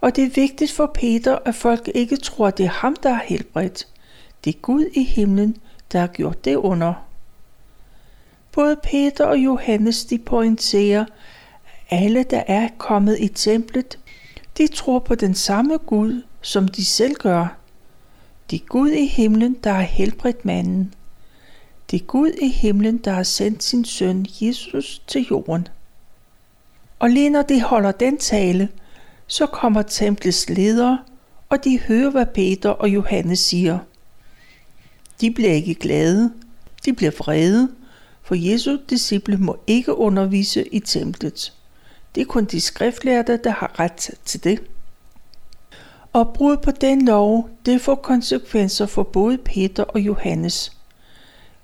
Og 0.00 0.16
det 0.16 0.24
er 0.24 0.30
vigtigt 0.30 0.72
for 0.72 0.90
Peter, 0.94 1.38
at 1.44 1.54
folk 1.54 1.90
ikke 1.94 2.16
tror, 2.16 2.46
at 2.46 2.58
det 2.58 2.66
er 2.66 2.70
ham, 2.70 2.96
der 3.02 3.10
er 3.10 3.20
helbredt. 3.24 3.86
Det 4.44 4.54
er 4.54 4.60
Gud 4.60 4.84
i 4.94 5.04
himlen, 5.04 5.56
der 5.92 6.00
har 6.00 6.06
gjort 6.06 6.44
det 6.44 6.56
under. 6.56 6.94
Både 8.52 8.76
Peter 8.82 9.24
og 9.24 9.38
Johannes 9.38 10.04
de 10.04 10.18
pointerer, 10.18 11.04
at 11.90 12.02
alle, 12.02 12.22
der 12.22 12.42
er 12.46 12.68
kommet 12.78 13.16
i 13.20 13.28
templet, 13.28 13.98
de 14.58 14.66
tror 14.66 14.98
på 14.98 15.14
den 15.14 15.34
samme 15.34 15.76
Gud, 15.76 16.22
som 16.42 16.68
de 16.68 16.84
selv 16.84 17.14
gør. 17.14 17.56
Det 18.50 18.60
er 18.60 18.66
Gud 18.66 18.90
i 18.90 19.06
himlen, 19.06 19.56
der 19.64 19.72
har 19.72 19.82
helbredt 19.82 20.44
manden. 20.44 20.94
Det 21.90 22.00
er 22.00 22.04
Gud 22.04 22.30
i 22.42 22.48
himlen, 22.48 22.98
der 22.98 23.12
har 23.12 23.22
sendt 23.22 23.62
sin 23.62 23.84
søn 23.84 24.26
Jesus 24.40 25.02
til 25.06 25.26
jorden. 25.30 25.68
Og 26.98 27.10
lige 27.10 27.30
når 27.30 27.42
de 27.42 27.62
holder 27.62 27.92
den 27.92 28.18
tale, 28.18 28.68
så 29.26 29.46
kommer 29.46 29.82
templets 29.82 30.48
ledere, 30.48 30.98
og 31.48 31.64
de 31.64 31.80
hører, 31.80 32.10
hvad 32.10 32.26
Peter 32.26 32.70
og 32.70 32.88
Johannes 32.88 33.38
siger. 33.38 33.78
De 35.20 35.30
bliver 35.30 35.52
ikke 35.52 35.74
glade, 35.74 36.32
de 36.84 36.92
bliver 36.92 37.12
vrede, 37.18 37.70
for 38.22 38.34
Jesu 38.34 38.78
disciple 38.90 39.36
må 39.36 39.58
ikke 39.66 39.94
undervise 39.94 40.74
i 40.74 40.80
templet. 40.80 41.52
Det 42.14 42.20
er 42.20 42.24
kun 42.24 42.44
de 42.44 42.60
skriftlærte, 42.60 43.36
der 43.44 43.50
har 43.50 43.80
ret 43.80 44.10
til 44.24 44.44
det. 44.44 44.62
Og 46.12 46.32
brud 46.34 46.56
på 46.56 46.70
den 46.70 47.06
lov, 47.06 47.50
det 47.66 47.80
får 47.80 47.94
konsekvenser 47.94 48.86
for 48.86 49.02
både 49.02 49.38
Peter 49.38 49.82
og 49.82 50.00
Johannes. 50.00 50.72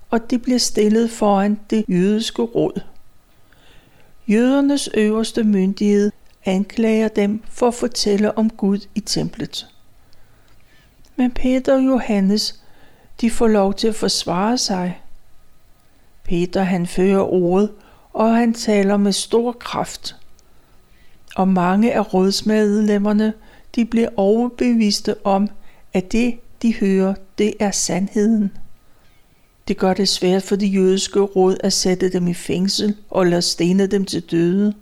Og 0.09 0.29
det 0.29 0.41
bliver 0.41 0.59
stillet 0.59 1.11
foran 1.11 1.59
det 1.69 1.85
jødiske 1.89 2.41
råd. 2.41 2.81
Jødernes 4.27 4.89
øverste 4.93 5.43
myndighed 5.43 6.11
anklager 6.45 7.07
dem 7.07 7.43
for 7.49 7.67
at 7.67 7.73
fortælle 7.73 8.37
om 8.37 8.49
Gud 8.49 8.79
i 8.95 8.99
templet. 8.99 9.67
Men 11.15 11.31
Peter 11.31 11.73
og 11.73 11.85
Johannes, 11.85 12.61
de 13.21 13.31
får 13.31 13.47
lov 13.47 13.73
til 13.73 13.87
at 13.87 13.95
forsvare 13.95 14.57
sig. 14.57 15.01
Peter 16.23 16.63
han 16.63 16.87
fører 16.87 17.33
ordet, 17.33 17.71
og 18.13 18.35
han 18.35 18.53
taler 18.53 18.97
med 18.97 19.11
stor 19.11 19.51
kraft. 19.51 20.15
Og 21.35 21.47
mange 21.47 21.93
af 21.93 22.13
rådsmedlemmerne, 22.13 23.33
de 23.75 23.85
bliver 23.85 24.09
overbeviste 24.15 25.25
om, 25.25 25.49
at 25.93 26.11
det, 26.11 26.39
de 26.61 26.75
hører, 26.75 27.13
det 27.37 27.53
er 27.59 27.71
sandheden. 27.71 28.51
Det 29.67 29.77
gør 29.77 29.93
det 29.93 30.09
svært 30.09 30.43
for 30.43 30.55
de 30.55 30.67
jødiske 30.67 31.19
råd 31.19 31.57
at 31.63 31.73
sætte 31.73 32.09
dem 32.09 32.27
i 32.27 32.33
fængsel 32.33 32.95
og 33.09 33.25
lade 33.25 33.41
stene 33.41 33.87
dem 33.87 34.05
til 34.05 34.21
døde. 34.21 34.73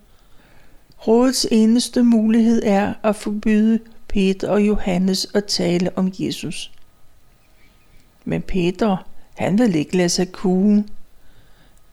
Rådets 1.07 1.47
eneste 1.51 2.03
mulighed 2.03 2.61
er 2.65 2.93
at 3.03 3.15
forbyde 3.15 3.79
Peter 4.07 4.49
og 4.49 4.67
Johannes 4.67 5.27
at 5.33 5.45
tale 5.45 5.97
om 5.97 6.11
Jesus. 6.19 6.71
Men 8.25 8.41
Peter, 8.41 8.97
han 9.33 9.57
vil 9.57 9.75
ikke 9.75 9.97
lade 9.97 10.09
sig 10.09 10.31
kue. 10.31 10.85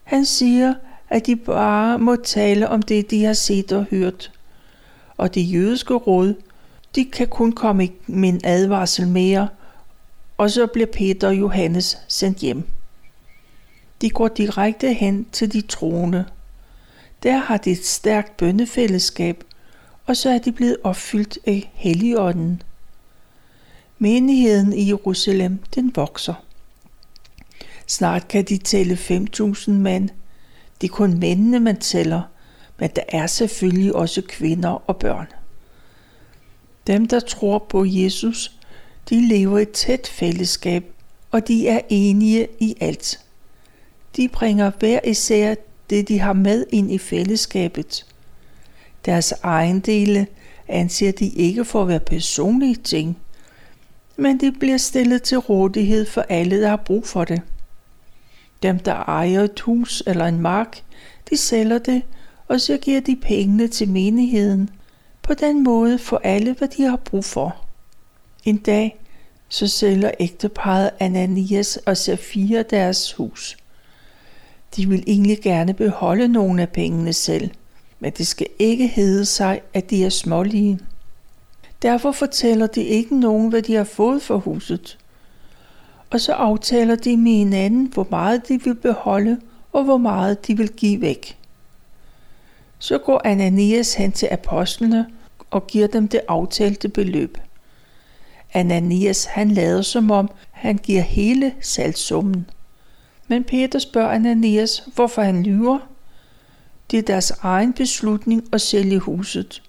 Han 0.03 0.25
siger, 0.25 0.73
at 1.09 1.25
de 1.25 1.35
bare 1.35 1.99
må 1.99 2.15
tale 2.15 2.69
om 2.69 2.81
det, 2.81 3.11
de 3.11 3.23
har 3.23 3.33
set 3.33 3.71
og 3.71 3.85
hørt. 3.91 4.31
Og 5.17 5.35
det 5.35 5.53
jødiske 5.53 5.93
råd, 5.93 6.33
de 6.95 7.05
kan 7.05 7.27
kun 7.27 7.51
komme 7.51 7.89
med 8.07 8.29
en 8.29 8.41
advarsel 8.43 9.07
mere, 9.07 9.47
og 10.37 10.51
så 10.51 10.67
bliver 10.67 10.87
Peter 10.87 11.27
og 11.27 11.35
Johannes 11.39 11.97
sendt 12.07 12.37
hjem. 12.37 12.63
De 14.01 14.09
går 14.09 14.27
direkte 14.27 14.93
hen 14.93 15.25
til 15.31 15.53
de 15.53 15.61
troende. 15.61 16.25
Der 17.23 17.37
har 17.37 17.57
de 17.57 17.71
et 17.71 17.85
stærkt 17.85 18.37
bønnefællesskab, 18.37 19.43
og 20.05 20.17
så 20.17 20.29
er 20.29 20.37
de 20.37 20.51
blevet 20.51 20.77
opfyldt 20.83 21.37
af 21.45 21.71
Helligånden. 21.73 22.61
Menigheden 23.99 24.73
i 24.73 24.87
Jerusalem, 24.87 25.59
den 25.75 25.91
vokser. 25.95 26.33
Snart 27.87 28.27
kan 28.27 28.45
de 28.45 28.57
tælle 28.57 28.93
5.000 28.93 29.71
mand. 29.71 30.09
Det 30.81 30.89
er 30.89 30.93
kun 30.93 31.19
mændene, 31.19 31.59
man 31.59 31.79
tæller, 31.79 32.21
men 32.79 32.89
der 32.95 33.03
er 33.07 33.27
selvfølgelig 33.27 33.95
også 33.95 34.21
kvinder 34.27 34.89
og 34.89 34.97
børn. 34.97 35.27
Dem, 36.87 37.07
der 37.07 37.19
tror 37.19 37.59
på 37.69 37.85
Jesus, 37.85 38.51
de 39.09 39.27
lever 39.27 39.59
i 39.59 39.65
tæt 39.65 40.07
fællesskab, 40.07 40.83
og 41.31 41.47
de 41.47 41.67
er 41.67 41.81
enige 41.89 42.47
i 42.59 42.75
alt. 42.81 43.19
De 44.15 44.27
bringer 44.27 44.71
hver 44.79 44.99
især 45.05 45.55
det, 45.89 46.07
de 46.07 46.19
har 46.19 46.33
med 46.33 46.65
ind 46.71 46.91
i 46.91 46.97
fællesskabet. 46.97 48.05
Deres 49.05 49.33
ejendele 49.43 50.27
anser 50.67 51.11
de 51.11 51.27
ikke 51.27 51.65
for 51.65 51.81
at 51.81 51.87
være 51.87 51.99
personlige 51.99 52.75
ting, 52.75 53.17
men 54.17 54.39
det 54.39 54.59
bliver 54.59 54.77
stillet 54.77 55.23
til 55.23 55.37
rådighed 55.37 56.05
for 56.05 56.21
alle, 56.29 56.61
der 56.61 56.69
har 56.69 56.75
brug 56.85 57.07
for 57.07 57.23
det. 57.25 57.41
Dem, 58.63 58.79
der 58.79 58.93
ejer 58.93 59.41
et 59.41 59.59
hus 59.59 60.03
eller 60.07 60.25
en 60.25 60.39
mark, 60.39 60.83
de 61.29 61.37
sælger 61.37 61.79
det, 61.79 62.01
og 62.47 62.61
så 62.61 62.77
giver 62.77 63.01
de 63.01 63.15
pengene 63.15 63.67
til 63.67 63.89
menigheden. 63.89 64.69
På 65.21 65.33
den 65.33 65.63
måde 65.63 65.99
får 65.99 66.21
alle, 66.23 66.53
hvad 66.53 66.67
de 66.67 66.83
har 66.83 66.95
brug 66.95 67.25
for. 67.25 67.55
En 68.45 68.57
dag, 68.57 68.99
så 69.49 69.67
sælger 69.67 70.11
ægteparet 70.19 70.89
Ananias 70.99 71.77
og 71.77 71.97
Safira 71.97 72.61
deres 72.61 73.13
hus. 73.13 73.57
De 74.75 74.89
vil 74.89 75.03
egentlig 75.07 75.41
gerne 75.41 75.73
beholde 75.73 76.27
nogle 76.27 76.61
af 76.61 76.69
pengene 76.69 77.13
selv, 77.13 77.51
men 77.99 78.11
det 78.17 78.27
skal 78.27 78.47
ikke 78.59 78.87
hedde 78.87 79.25
sig, 79.25 79.61
at 79.73 79.89
de 79.89 80.05
er 80.05 80.09
smålige. 80.09 80.79
Derfor 81.83 82.11
fortæller 82.11 82.67
de 82.67 82.83
ikke 82.83 83.19
nogen, 83.19 83.49
hvad 83.49 83.61
de 83.61 83.73
har 83.73 83.83
fået 83.83 84.21
for 84.21 84.37
huset. 84.37 84.97
Og 86.09 86.21
så 86.21 86.33
aftaler 86.33 86.95
de 86.95 87.17
med 87.17 87.31
hinanden, 87.31 87.85
hvor 87.85 88.07
meget 88.09 88.47
de 88.47 88.63
vil 88.63 88.75
beholde, 88.75 89.39
og 89.71 89.83
hvor 89.83 89.97
meget 89.97 90.47
de 90.47 90.57
vil 90.57 90.71
give 90.71 91.01
væk. 91.01 91.37
Så 92.79 92.97
går 92.97 93.21
Ananias 93.25 93.93
hen 93.93 94.11
til 94.11 94.27
apostlene 94.31 95.05
og 95.51 95.67
giver 95.67 95.87
dem 95.87 96.07
det 96.07 96.21
aftalte 96.27 96.89
beløb. 96.89 97.37
Ananias 98.53 99.25
han 99.25 99.51
lader 99.51 99.81
som 99.81 100.11
om, 100.11 100.29
han 100.51 100.77
giver 100.77 101.01
hele 101.01 101.53
salgsummen. 101.61 102.49
Men 103.27 103.43
Peter 103.43 103.79
spørger 103.79 104.09
Ananias, 104.09 104.83
hvorfor 104.95 105.21
han 105.21 105.43
lyver. 105.43 105.79
Det 106.91 106.99
er 106.99 107.03
deres 107.03 107.31
egen 107.31 107.73
beslutning 107.73 108.43
at 108.51 108.61
sælge 108.61 108.99
huset, 108.99 109.61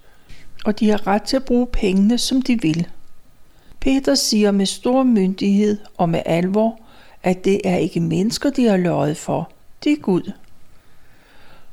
og 0.65 0.79
de 0.79 0.89
har 0.89 1.07
ret 1.07 1.23
til 1.23 1.35
at 1.35 1.45
bruge 1.45 1.67
pengene, 1.67 2.17
som 2.17 2.41
de 2.41 2.61
vil. 2.61 2.87
Peter 3.79 4.15
siger 4.15 4.51
med 4.51 4.65
stor 4.65 5.03
myndighed 5.03 5.77
og 5.97 6.09
med 6.09 6.21
alvor, 6.25 6.79
at 7.23 7.45
det 7.45 7.61
er 7.63 7.75
ikke 7.75 7.99
mennesker, 7.99 8.49
de 8.49 8.65
har 8.65 8.77
løjet 8.77 9.17
for, 9.17 9.51
det 9.83 9.91
er 9.91 9.97
Gud. 10.01 10.31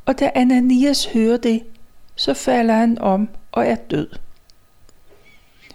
Og 0.07 0.18
da 0.18 0.31
Ananias 0.35 1.07
hører 1.07 1.37
det, 1.37 1.62
så 2.16 2.35
falder 2.35 2.74
han 2.74 2.98
om 2.98 3.28
og 3.52 3.66
er 3.66 3.74
død. 3.74 4.09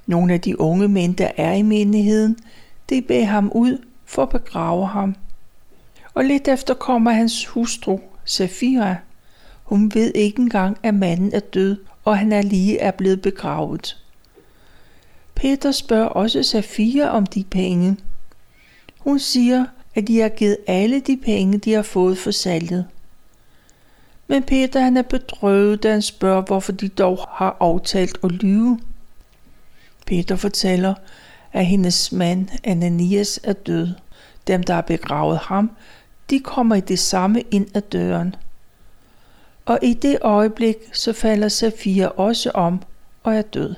Nogle 0.05 0.33
af 0.33 0.41
de 0.41 0.59
unge 0.59 0.87
mænd, 0.87 1.15
der 1.15 1.31
er 1.37 1.53
i 1.53 1.61
menigheden, 1.61 2.37
de 2.89 3.01
beder 3.01 3.25
ham 3.25 3.51
ud 3.55 3.77
for 4.05 4.23
at 4.23 4.29
begrave 4.29 4.87
ham. 4.87 5.15
Og 6.13 6.25
lidt 6.25 6.47
efter 6.47 6.73
kommer 6.73 7.11
hans 7.11 7.45
hustru, 7.45 7.99
Safira. 8.25 8.95
Hun 9.63 9.91
ved 9.93 10.11
ikke 10.15 10.39
engang, 10.41 10.77
at 10.83 10.93
manden 10.93 11.33
er 11.33 11.39
død, 11.39 11.77
og 12.07 12.17
han 12.17 12.31
er 12.31 12.41
lige 12.41 12.79
er 12.79 12.91
blevet 12.91 13.21
begravet. 13.21 13.97
Peter 15.35 15.71
spørger 15.71 16.07
også 16.07 16.43
Safira 16.43 17.09
om 17.09 17.25
de 17.25 17.43
penge. 17.43 17.97
Hun 18.99 19.19
siger, 19.19 19.65
at 19.95 20.07
de 20.07 20.19
har 20.19 20.29
givet 20.29 20.57
alle 20.67 20.99
de 20.99 21.17
penge, 21.17 21.57
de 21.57 21.73
har 21.73 21.81
fået 21.81 22.17
for 22.17 22.31
salget. 22.31 22.85
Men 24.27 24.43
Peter 24.43 24.79
han 24.79 24.97
er 24.97 25.01
bedrøvet, 25.01 25.83
da 25.83 25.91
han 25.91 26.01
spørger, 26.01 26.41
hvorfor 26.41 26.71
de 26.71 26.87
dog 26.89 27.17
har 27.31 27.57
aftalt 27.59 28.17
at 28.23 28.31
lyve. 28.31 28.79
Peter 30.05 30.35
fortæller, 30.35 30.93
at 31.53 31.65
hendes 31.65 32.11
mand 32.11 32.47
Ananias 32.63 33.39
er 33.43 33.53
død. 33.53 33.87
Dem, 34.47 34.63
der 34.63 34.73
har 34.73 34.81
begravet 34.81 35.37
ham, 35.37 35.71
de 36.29 36.39
kommer 36.39 36.75
i 36.75 36.81
det 36.81 36.99
samme 36.99 37.41
ind 37.51 37.67
ad 37.73 37.81
døren. 37.81 38.35
Og 39.67 39.79
i 39.81 39.93
det 39.93 40.17
øjeblik, 40.21 40.75
så 40.93 41.13
falder 41.13 41.47
Safira 41.47 42.07
også 42.07 42.51
om 42.53 42.81
og 43.23 43.35
er 43.35 43.41
død. 43.41 43.75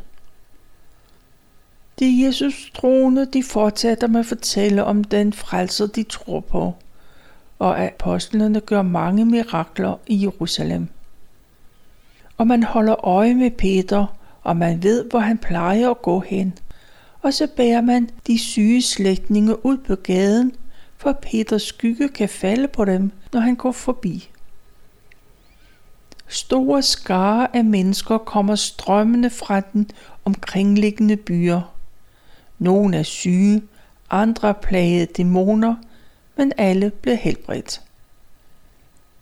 De 1.99 2.25
Jesus 2.25 2.71
troende, 2.75 3.25
de 3.25 3.43
fortsætter 3.43 4.07
med 4.07 4.19
at 4.19 4.25
fortælle 4.25 4.83
om 4.83 5.03
den 5.03 5.33
frelser, 5.33 5.87
de 5.87 6.03
tror 6.03 6.39
på, 6.39 6.73
og 7.59 7.79
apostlene 7.79 8.59
gør 8.59 8.81
mange 8.81 9.25
mirakler 9.25 9.95
i 10.07 10.21
Jerusalem. 10.21 10.87
Og 12.37 12.47
man 12.47 12.63
holder 12.63 13.05
øje 13.05 13.33
med 13.33 13.51
Peter, 13.51 14.05
og 14.43 14.57
man 14.57 14.83
ved, 14.83 15.05
hvor 15.09 15.19
han 15.19 15.37
plejer 15.37 15.89
at 15.89 16.01
gå 16.01 16.19
hen. 16.19 16.53
Og 17.21 17.33
så 17.33 17.47
bærer 17.47 17.81
man 17.81 18.09
de 18.27 18.39
syge 18.39 18.81
slægtninge 18.81 19.65
ud 19.65 19.77
på 19.77 19.95
gaden, 19.95 20.55
for 20.97 21.11
Peters 21.11 21.63
skygge 21.63 22.09
kan 22.09 22.29
falde 22.29 22.67
på 22.67 22.85
dem, 22.85 23.11
når 23.33 23.39
han 23.39 23.55
går 23.55 23.71
forbi. 23.71 24.29
Store 26.31 26.81
skare 26.81 27.55
af 27.55 27.65
mennesker 27.65 28.17
kommer 28.17 28.55
strømmende 28.55 29.29
fra 29.29 29.59
den 29.59 29.91
omkringliggende 30.25 31.17
byer. 31.17 31.61
Nogle 32.59 32.97
er 32.97 33.03
syge, 33.03 33.61
andre 34.09 34.53
plagede 34.53 35.05
dæmoner, 35.05 35.75
men 36.37 36.53
alle 36.57 36.89
blev 36.89 37.15
helbredt. 37.15 37.81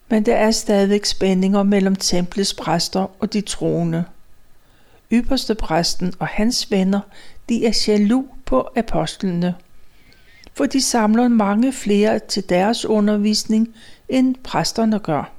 Men 0.09 0.25
der 0.25 0.35
er 0.35 0.51
stadig 0.51 1.05
spændinger 1.05 1.63
mellem 1.63 1.95
templets 1.95 2.53
præster 2.53 3.07
og 3.19 3.33
de 3.33 3.41
troende. 3.41 4.05
Ypperste 5.11 5.55
præsten 5.55 6.13
og 6.19 6.27
hans 6.27 6.71
venner, 6.71 6.99
de 7.49 7.65
er 7.65 7.85
jaloux 7.87 8.25
på 8.45 8.69
apostlene, 8.75 9.55
for 10.53 10.65
de 10.65 10.81
samler 10.81 11.27
mange 11.27 11.73
flere 11.73 12.19
til 12.19 12.49
deres 12.49 12.85
undervisning, 12.85 13.73
end 14.09 14.35
præsterne 14.43 14.99
gør. 14.99 15.36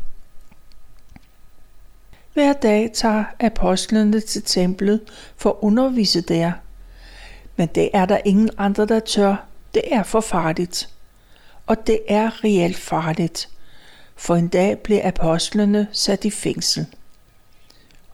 Hver 2.34 2.52
dag 2.52 2.90
tager 2.94 3.24
apostlene 3.40 4.20
til 4.20 4.42
templet 4.42 5.00
for 5.36 5.50
at 5.50 5.56
undervise 5.60 6.20
der. 6.20 6.52
Men 7.56 7.68
det 7.74 7.90
er 7.92 8.06
der 8.06 8.18
ingen 8.24 8.50
andre, 8.58 8.86
der 8.86 9.00
tør. 9.00 9.44
Det 9.74 9.82
er 9.86 10.02
for 10.02 10.20
farligt. 10.20 10.88
Og 11.66 11.86
det 11.86 12.00
er 12.08 12.44
reelt 12.44 12.76
farligt. 12.76 13.48
For 14.16 14.36
en 14.36 14.48
dag 14.48 14.78
blev 14.78 15.00
apostlene 15.04 15.88
sat 15.92 16.24
i 16.24 16.30
fængsel. 16.30 16.86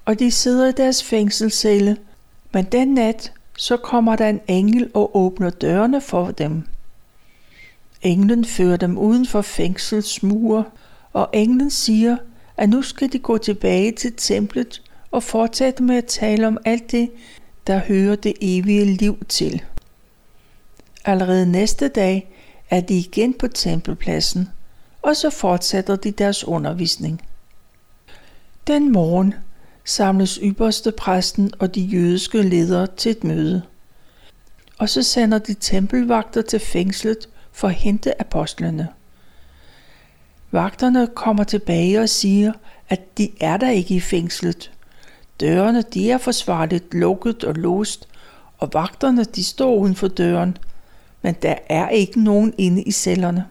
Og 0.05 0.19
de 0.19 0.31
sidder 0.31 0.69
i 0.69 0.73
deres 0.73 1.05
fængselscelle, 1.05 1.97
men 2.53 2.65
den 2.65 2.95
nat 2.95 3.33
så 3.57 3.77
kommer 3.77 4.17
der 4.17 4.29
en 4.29 4.41
engel 4.49 4.91
og 4.95 5.17
åbner 5.17 5.51
dørene 5.51 6.01
for 6.01 6.31
dem. 6.31 6.63
Englen 8.03 8.45
fører 8.45 8.77
dem 8.77 8.99
uden 8.99 9.27
for 9.27 9.43
fængselsmure, 9.43 10.65
og 11.13 11.29
englen 11.33 11.71
siger, 11.71 12.17
at 12.57 12.69
nu 12.69 12.83
skal 12.83 13.13
de 13.13 13.19
gå 13.19 13.39
tilbage 13.39 13.93
til 13.93 14.13
templet 14.17 14.83
og 15.11 15.23
fortsætte 15.23 15.83
med 15.83 15.97
at 15.97 16.05
tale 16.05 16.47
om 16.47 16.59
alt 16.65 16.91
det, 16.91 17.11
der 17.67 17.79
hører 17.79 18.17
det 18.17 18.33
evige 18.41 18.85
liv 18.85 19.25
til. 19.29 19.63
Allerede 21.05 21.47
næste 21.47 21.89
dag 21.89 22.31
er 22.71 22.81
de 22.81 22.99
igen 22.99 23.35
på 23.35 23.49
tempelpladsen, 23.49 24.49
og 25.03 25.17
så 25.17 25.31
fortsætter 25.31 25.97
de 25.97 26.11
deres 26.11 26.45
undervisning. 26.45 27.23
Den 28.67 28.93
morgen 28.93 29.35
samles 29.85 30.39
ypperste 30.43 30.93
præsten 30.93 31.51
og 31.59 31.75
de 31.75 31.81
jødiske 31.81 32.43
ledere 32.43 32.87
til 32.97 33.11
et 33.11 33.25
møde. 33.25 33.63
Og 34.79 34.89
så 34.89 35.03
sender 35.03 35.39
de 35.39 35.55
tempelvagter 35.55 36.43
til 36.43 36.61
fængslet 36.61 37.29
for 37.53 37.69
at 37.69 37.75
hente 37.75 38.21
apostlene. 38.21 38.89
Vagterne 40.55 41.07
kommer 41.07 41.45
tilbage 41.45 42.01
og 42.01 42.09
siger, 42.09 42.53
at 42.89 43.19
de 43.19 43.31
er 43.41 43.57
der 43.57 43.71
ikke 43.71 43.95
i 43.95 44.01
fængslet. 44.01 44.71
Dørene 45.41 45.83
de 45.83 46.11
er 46.11 46.19
forsvarligt 46.19 46.95
lukket 46.95 47.45
og 47.45 47.55
låst, 47.55 48.09
og 48.59 48.71
vagterne 48.73 49.25
de 49.25 49.45
står 49.45 49.77
uden 49.77 49.95
for 49.95 50.09
døren, 50.09 50.57
men 51.23 51.35
der 51.43 51.55
er 51.69 51.89
ikke 51.89 52.21
nogen 52.21 52.55
inde 52.59 52.83
i 52.83 52.91
cellerne. 52.91 53.47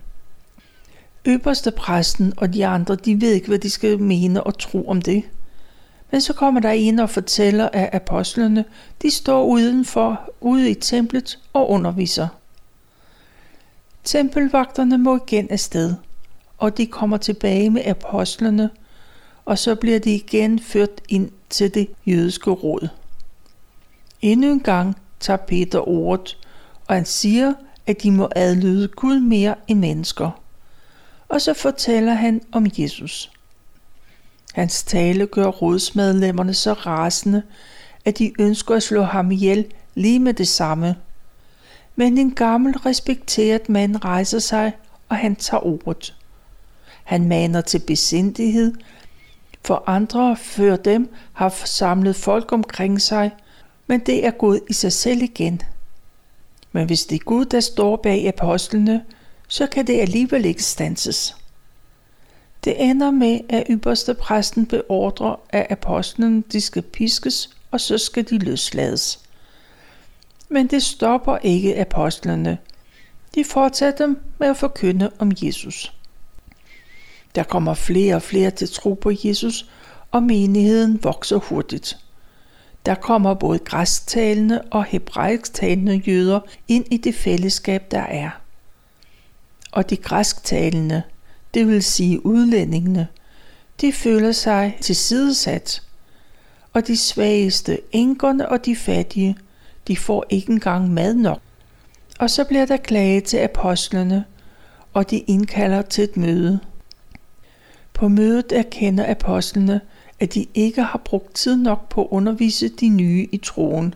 Øverste 1.25 1.71
præsten 1.71 2.33
og 2.37 2.53
de 2.53 2.65
andre, 2.65 2.95
de 2.95 3.21
ved 3.21 3.31
ikke, 3.31 3.47
hvad 3.47 3.59
de 3.59 3.69
skal 3.69 3.99
mene 3.99 4.43
og 4.43 4.57
tro 4.57 4.89
om 4.89 5.01
det. 5.01 5.23
Men 6.11 6.21
så 6.21 6.33
kommer 6.33 6.61
der 6.61 6.71
en 6.71 6.99
og 6.99 7.09
fortæller, 7.09 7.69
at 7.73 7.89
apostlene, 7.93 8.65
de 9.01 9.11
står 9.11 9.45
udenfor, 9.45 10.29
ude 10.41 10.69
i 10.69 10.73
templet 10.73 11.39
og 11.53 11.69
underviser. 11.69 12.27
Tempelvagterne 14.03 14.97
må 14.97 15.19
igen 15.27 15.49
afsted, 15.49 15.93
og 16.63 16.77
de 16.77 16.85
kommer 16.85 17.17
tilbage 17.17 17.69
med 17.69 17.85
apostlene, 17.85 18.69
og 19.45 19.57
så 19.57 19.75
bliver 19.75 19.99
de 19.99 20.15
igen 20.15 20.59
ført 20.59 20.89
ind 21.09 21.31
til 21.49 21.73
det 21.73 21.89
jødiske 22.05 22.51
råd. 22.51 22.87
Endnu 24.21 24.51
en 24.51 24.59
gang 24.59 24.97
tager 25.19 25.37
Peter 25.37 25.87
ordet, 25.87 26.37
og 26.87 26.95
han 26.95 27.05
siger, 27.05 27.53
at 27.87 28.03
de 28.03 28.11
må 28.11 28.29
adlyde 28.35 28.87
Gud 28.87 29.19
mere 29.19 29.55
end 29.67 29.79
mennesker. 29.79 30.41
Og 31.29 31.41
så 31.41 31.53
fortæller 31.53 32.13
han 32.13 32.41
om 32.51 32.67
Jesus. 32.77 33.31
Hans 34.53 34.83
tale 34.83 35.25
gør 35.27 35.47
rådsmedlemmerne 35.47 36.53
så 36.53 36.73
rasende, 36.73 37.41
at 38.05 38.17
de 38.17 38.33
ønsker 38.39 38.75
at 38.75 38.83
slå 38.83 39.01
ham 39.01 39.31
ihjel 39.31 39.65
lige 39.95 40.19
med 40.19 40.33
det 40.33 40.47
samme. 40.47 40.95
Men 41.95 42.17
en 42.17 42.35
gammel 42.35 42.77
respekteret 42.77 43.69
mand 43.69 44.05
rejser 44.05 44.39
sig, 44.39 44.71
og 45.09 45.15
han 45.17 45.35
tager 45.35 45.65
ordet. 45.65 46.15
Han 47.03 47.27
maner 47.27 47.61
til 47.61 47.79
besindighed, 47.79 48.73
for 49.65 49.83
andre 49.87 50.37
før 50.37 50.75
dem 50.75 51.13
har 51.33 51.49
samlet 51.65 52.15
folk 52.15 52.51
omkring 52.51 53.01
sig, 53.01 53.31
men 53.87 53.99
det 53.99 54.25
er 54.25 54.31
Gud 54.31 54.59
i 54.69 54.73
sig 54.73 54.91
selv 54.91 55.21
igen. 55.21 55.61
Men 56.71 56.85
hvis 56.85 57.05
det 57.05 57.15
er 57.15 57.23
Gud, 57.25 57.45
der 57.45 57.59
står 57.59 57.95
bag 57.95 58.27
apostlene, 58.27 59.03
så 59.47 59.67
kan 59.67 59.87
det 59.87 59.99
alligevel 59.99 60.45
ikke 60.45 60.63
stanses. 60.63 61.35
Det 62.63 62.89
ender 62.89 63.11
med, 63.11 63.39
at 63.49 63.63
ypperste 63.69 64.13
præsten 64.13 64.65
beordrer, 64.65 65.35
at 65.49 65.67
apostlene 65.69 66.43
de 66.51 66.61
skal 66.61 66.81
piskes, 66.81 67.49
og 67.71 67.81
så 67.81 67.97
skal 67.97 68.29
de 68.29 68.37
løslades. 68.37 69.19
Men 70.49 70.67
det 70.67 70.83
stopper 70.83 71.37
ikke 71.37 71.79
apostlene. 71.79 72.57
De 73.35 73.43
fortsætter 73.43 74.07
med 74.39 74.47
at 74.47 74.57
forkynde 74.57 75.11
om 75.19 75.31
Jesus. 75.41 75.93
Der 77.35 77.43
kommer 77.43 77.73
flere 77.73 78.15
og 78.15 78.21
flere 78.21 78.51
til 78.51 78.69
tro 78.69 78.93
på 78.93 79.11
Jesus, 79.23 79.69
og 80.11 80.23
menigheden 80.23 81.03
vokser 81.03 81.37
hurtigt. 81.37 81.97
Der 82.85 82.95
kommer 82.95 83.33
både 83.33 83.59
græstalende 83.59 84.61
og 84.71 84.83
hebraisktalende 84.83 85.95
jøder 85.95 86.39
ind 86.67 86.85
i 86.91 86.97
det 86.97 87.15
fællesskab, 87.15 87.91
der 87.91 88.01
er. 88.01 88.29
Og 89.71 89.89
de 89.89 89.97
græsktalende, 89.97 91.03
det 91.53 91.67
vil 91.67 91.83
sige 91.83 92.25
udlændingene, 92.25 93.07
de 93.81 93.93
føler 93.93 94.31
sig 94.31 94.77
tilsidesat. 94.81 95.81
Og 96.73 96.87
de 96.87 96.97
svageste, 96.97 97.79
enkerne 97.91 98.49
og 98.49 98.65
de 98.65 98.75
fattige, 98.75 99.37
de 99.87 99.97
får 99.97 100.25
ikke 100.29 100.51
engang 100.51 100.93
mad 100.93 101.13
nok. 101.13 101.41
Og 102.19 102.29
så 102.29 102.43
bliver 102.43 102.65
der 102.65 102.77
klage 102.77 103.21
til 103.21 103.37
apostlene, 103.37 104.25
og 104.93 105.09
de 105.09 105.17
indkalder 105.17 105.81
til 105.81 106.03
et 106.03 106.17
møde. 106.17 106.59
På 107.93 108.07
mødet 108.07 108.51
erkender 108.51 109.11
apostlene, 109.11 109.81
at 110.19 110.33
de 110.33 110.45
ikke 110.53 110.83
har 110.83 111.01
brugt 111.05 111.35
tid 111.35 111.57
nok 111.57 111.89
på 111.89 112.01
at 112.01 112.07
undervise 112.11 112.69
de 112.69 112.89
nye 112.89 113.27
i 113.31 113.37
troen. 113.37 113.95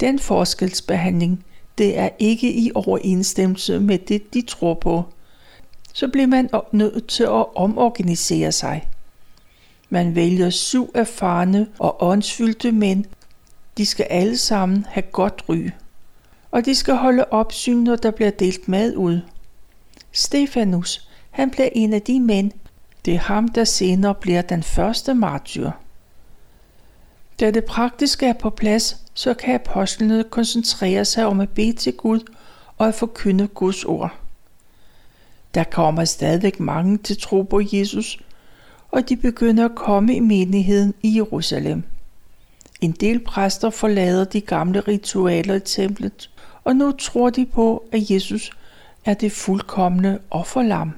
Den 0.00 0.18
forskelsbehandling, 0.18 1.44
det 1.78 1.98
er 1.98 2.08
ikke 2.18 2.54
i 2.54 2.70
overensstemmelse 2.74 3.80
med 3.80 3.98
det, 3.98 4.34
de 4.34 4.42
tror 4.42 4.74
på. 4.74 5.04
Så 5.92 6.08
bliver 6.08 6.26
man 6.26 6.50
nødt 6.72 7.06
til 7.06 7.22
at 7.22 7.56
omorganisere 7.56 8.52
sig. 8.52 8.88
Man 9.90 10.14
vælger 10.14 10.50
syv 10.50 10.90
erfarne 10.94 11.66
og 11.78 12.02
åndsfyldte 12.02 12.72
mænd. 12.72 13.04
De 13.76 13.86
skal 13.86 14.06
alle 14.10 14.36
sammen 14.36 14.86
have 14.88 15.02
godt 15.02 15.44
ry. 15.48 15.70
Og 16.50 16.64
de 16.64 16.74
skal 16.74 16.94
holde 16.94 17.24
opsyn, 17.30 17.76
når 17.76 17.96
der 17.96 18.10
bliver 18.10 18.30
delt 18.30 18.68
mad 18.68 18.96
ud. 18.96 19.20
Stefanus, 20.12 21.08
han 21.34 21.50
bliver 21.50 21.68
en 21.72 21.92
af 21.92 22.02
de 22.02 22.20
mænd, 22.20 22.52
det 23.04 23.14
er 23.14 23.18
ham, 23.18 23.48
der 23.48 23.64
senere 23.64 24.14
bliver 24.14 24.42
den 24.42 24.62
første 24.62 25.14
martyr. 25.14 25.70
Da 27.40 27.50
det 27.50 27.64
praktiske 27.64 28.26
er 28.26 28.32
på 28.32 28.50
plads, 28.50 28.96
så 29.14 29.34
kan 29.34 29.54
apostlene 29.54 30.24
koncentrere 30.24 31.04
sig 31.04 31.26
om 31.26 31.40
at 31.40 31.48
bede 31.48 31.72
til 31.72 31.92
Gud 31.92 32.20
og 32.78 32.88
at 32.88 32.94
forkynde 32.94 33.46
Guds 33.46 33.84
ord. 33.84 34.14
Der 35.54 35.64
kommer 35.64 36.04
stadig 36.04 36.52
mange 36.58 36.98
til 36.98 37.20
tro 37.20 37.42
på 37.42 37.60
Jesus, 37.72 38.18
og 38.90 39.08
de 39.08 39.16
begynder 39.16 39.64
at 39.64 39.74
komme 39.74 40.14
i 40.14 40.20
menigheden 40.20 40.94
i 41.02 41.16
Jerusalem. 41.16 41.82
En 42.80 42.92
del 42.92 43.18
præster 43.18 43.70
forlader 43.70 44.24
de 44.24 44.40
gamle 44.40 44.80
ritualer 44.80 45.54
i 45.54 45.60
templet, 45.60 46.30
og 46.64 46.76
nu 46.76 46.92
tror 46.92 47.30
de 47.30 47.46
på, 47.46 47.84
at 47.92 48.10
Jesus 48.10 48.50
er 49.04 49.14
det 49.14 49.32
fuldkommende 49.32 50.18
offerlam. 50.30 50.92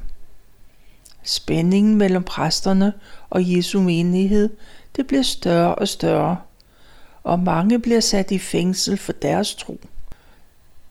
Spændingen 1.27 1.97
mellem 1.97 2.23
præsterne 2.23 2.93
og 3.31 3.57
Jesu 3.57 3.81
menighed, 3.81 4.51
det 4.97 5.07
bliver 5.07 5.23
større 5.23 5.75
og 5.75 5.89
større, 5.89 6.37
og 7.23 7.39
mange 7.39 7.79
bliver 7.79 8.01
sat 8.01 8.31
i 8.31 8.39
fængsel 8.39 8.97
for 8.97 9.13
deres 9.13 9.55
tro. 9.55 9.81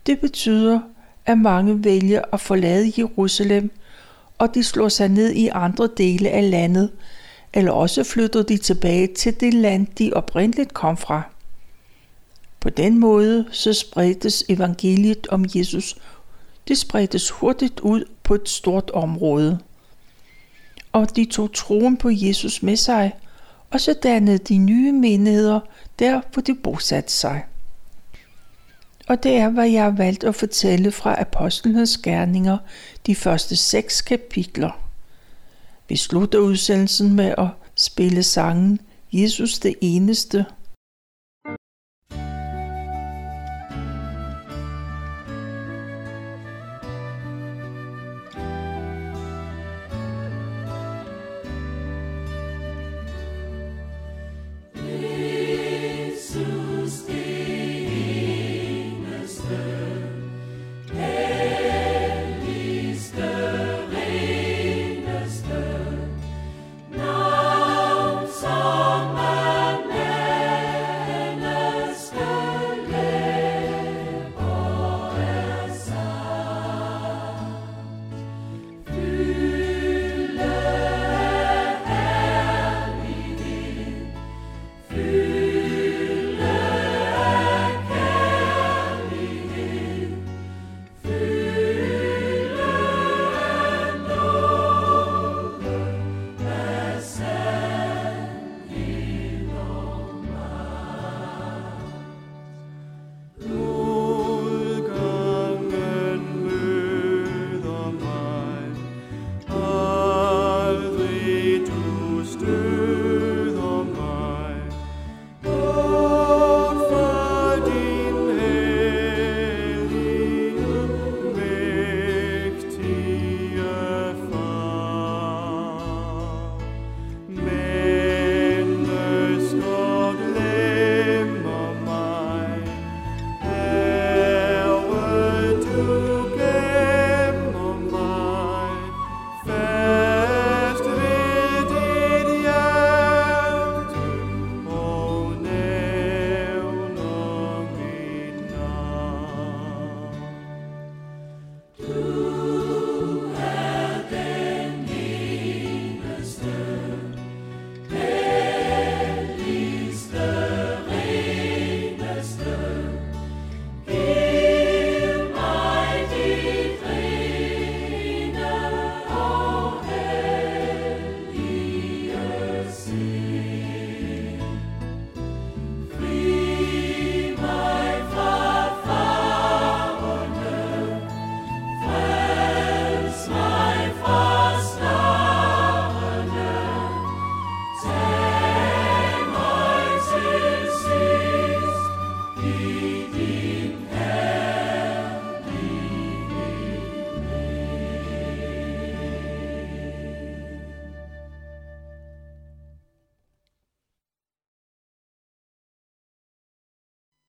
Det 0.06 0.20
betyder, 0.20 0.80
at 1.26 1.38
mange 1.38 1.84
vælger 1.84 2.22
at 2.34 2.42
forlade 2.42 2.94
Jerusalem, 2.98 3.72
og 4.38 4.56
de 4.56 4.64
slår 4.64 4.90
sig 4.90 5.10
ned 5.10 5.32
i 5.32 5.48
andre 5.48 5.90
dele 5.98 6.30
af 6.30 6.52
landet, 6.52 6.92
eller 7.54 7.72
også 7.72 8.04
flytter 8.04 8.44
de 8.44 8.58
tilbage 8.58 9.08
til 9.08 9.40
det 9.40 9.54
land, 9.54 9.88
de 10.00 10.12
oprindeligt 10.14 10.74
kom 10.74 10.98
fra. 10.98 11.22
På 12.60 12.70
den 12.70 13.00
måde 13.00 13.46
så 13.52 13.74
spredtes 13.74 14.44
evangeliet 14.50 15.28
om 15.28 15.46
Jesus. 15.56 15.98
Det 16.68 16.78
spredtes 16.78 17.30
hurtigt 17.30 17.80
ud 17.80 18.04
på 18.24 18.36
et 18.36 18.50
stort 18.50 18.92
område 18.92 19.60
og 20.96 21.16
de 21.16 21.26
tog 21.26 21.54
troen 21.54 21.98
på 21.98 22.10
Jesus 22.12 22.64
med 22.64 22.76
sig, 22.76 23.14
og 23.72 23.82
så 23.82 23.94
dannede 24.04 24.38
de 24.38 24.58
nye 24.58 24.92
menigheder 24.92 25.60
der, 26.00 26.22
hvor 26.34 26.42
de 26.42 26.56
bosatte 26.56 27.14
sig. 27.14 27.46
Og 29.08 29.24
det 29.24 29.38
er, 29.38 29.50
hvad 29.50 29.70
jeg 29.70 29.84
har 29.84 29.92
valgt 29.92 30.24
at 30.24 30.36
fortælle 30.36 30.92
fra 30.92 31.22
Apostlenes 31.22 31.98
Gerninger, 31.98 32.58
de 33.06 33.16
første 33.16 33.56
seks 33.56 34.02
kapitler. 34.02 34.90
Vi 35.90 35.96
slutter 35.96 36.40
udsendelsen 36.40 37.14
med 37.14 37.34
at 37.38 37.48
spille 37.76 38.24
sangen 38.24 38.80
Jesus 39.12 39.60
det 39.60 39.76
eneste 39.82 40.46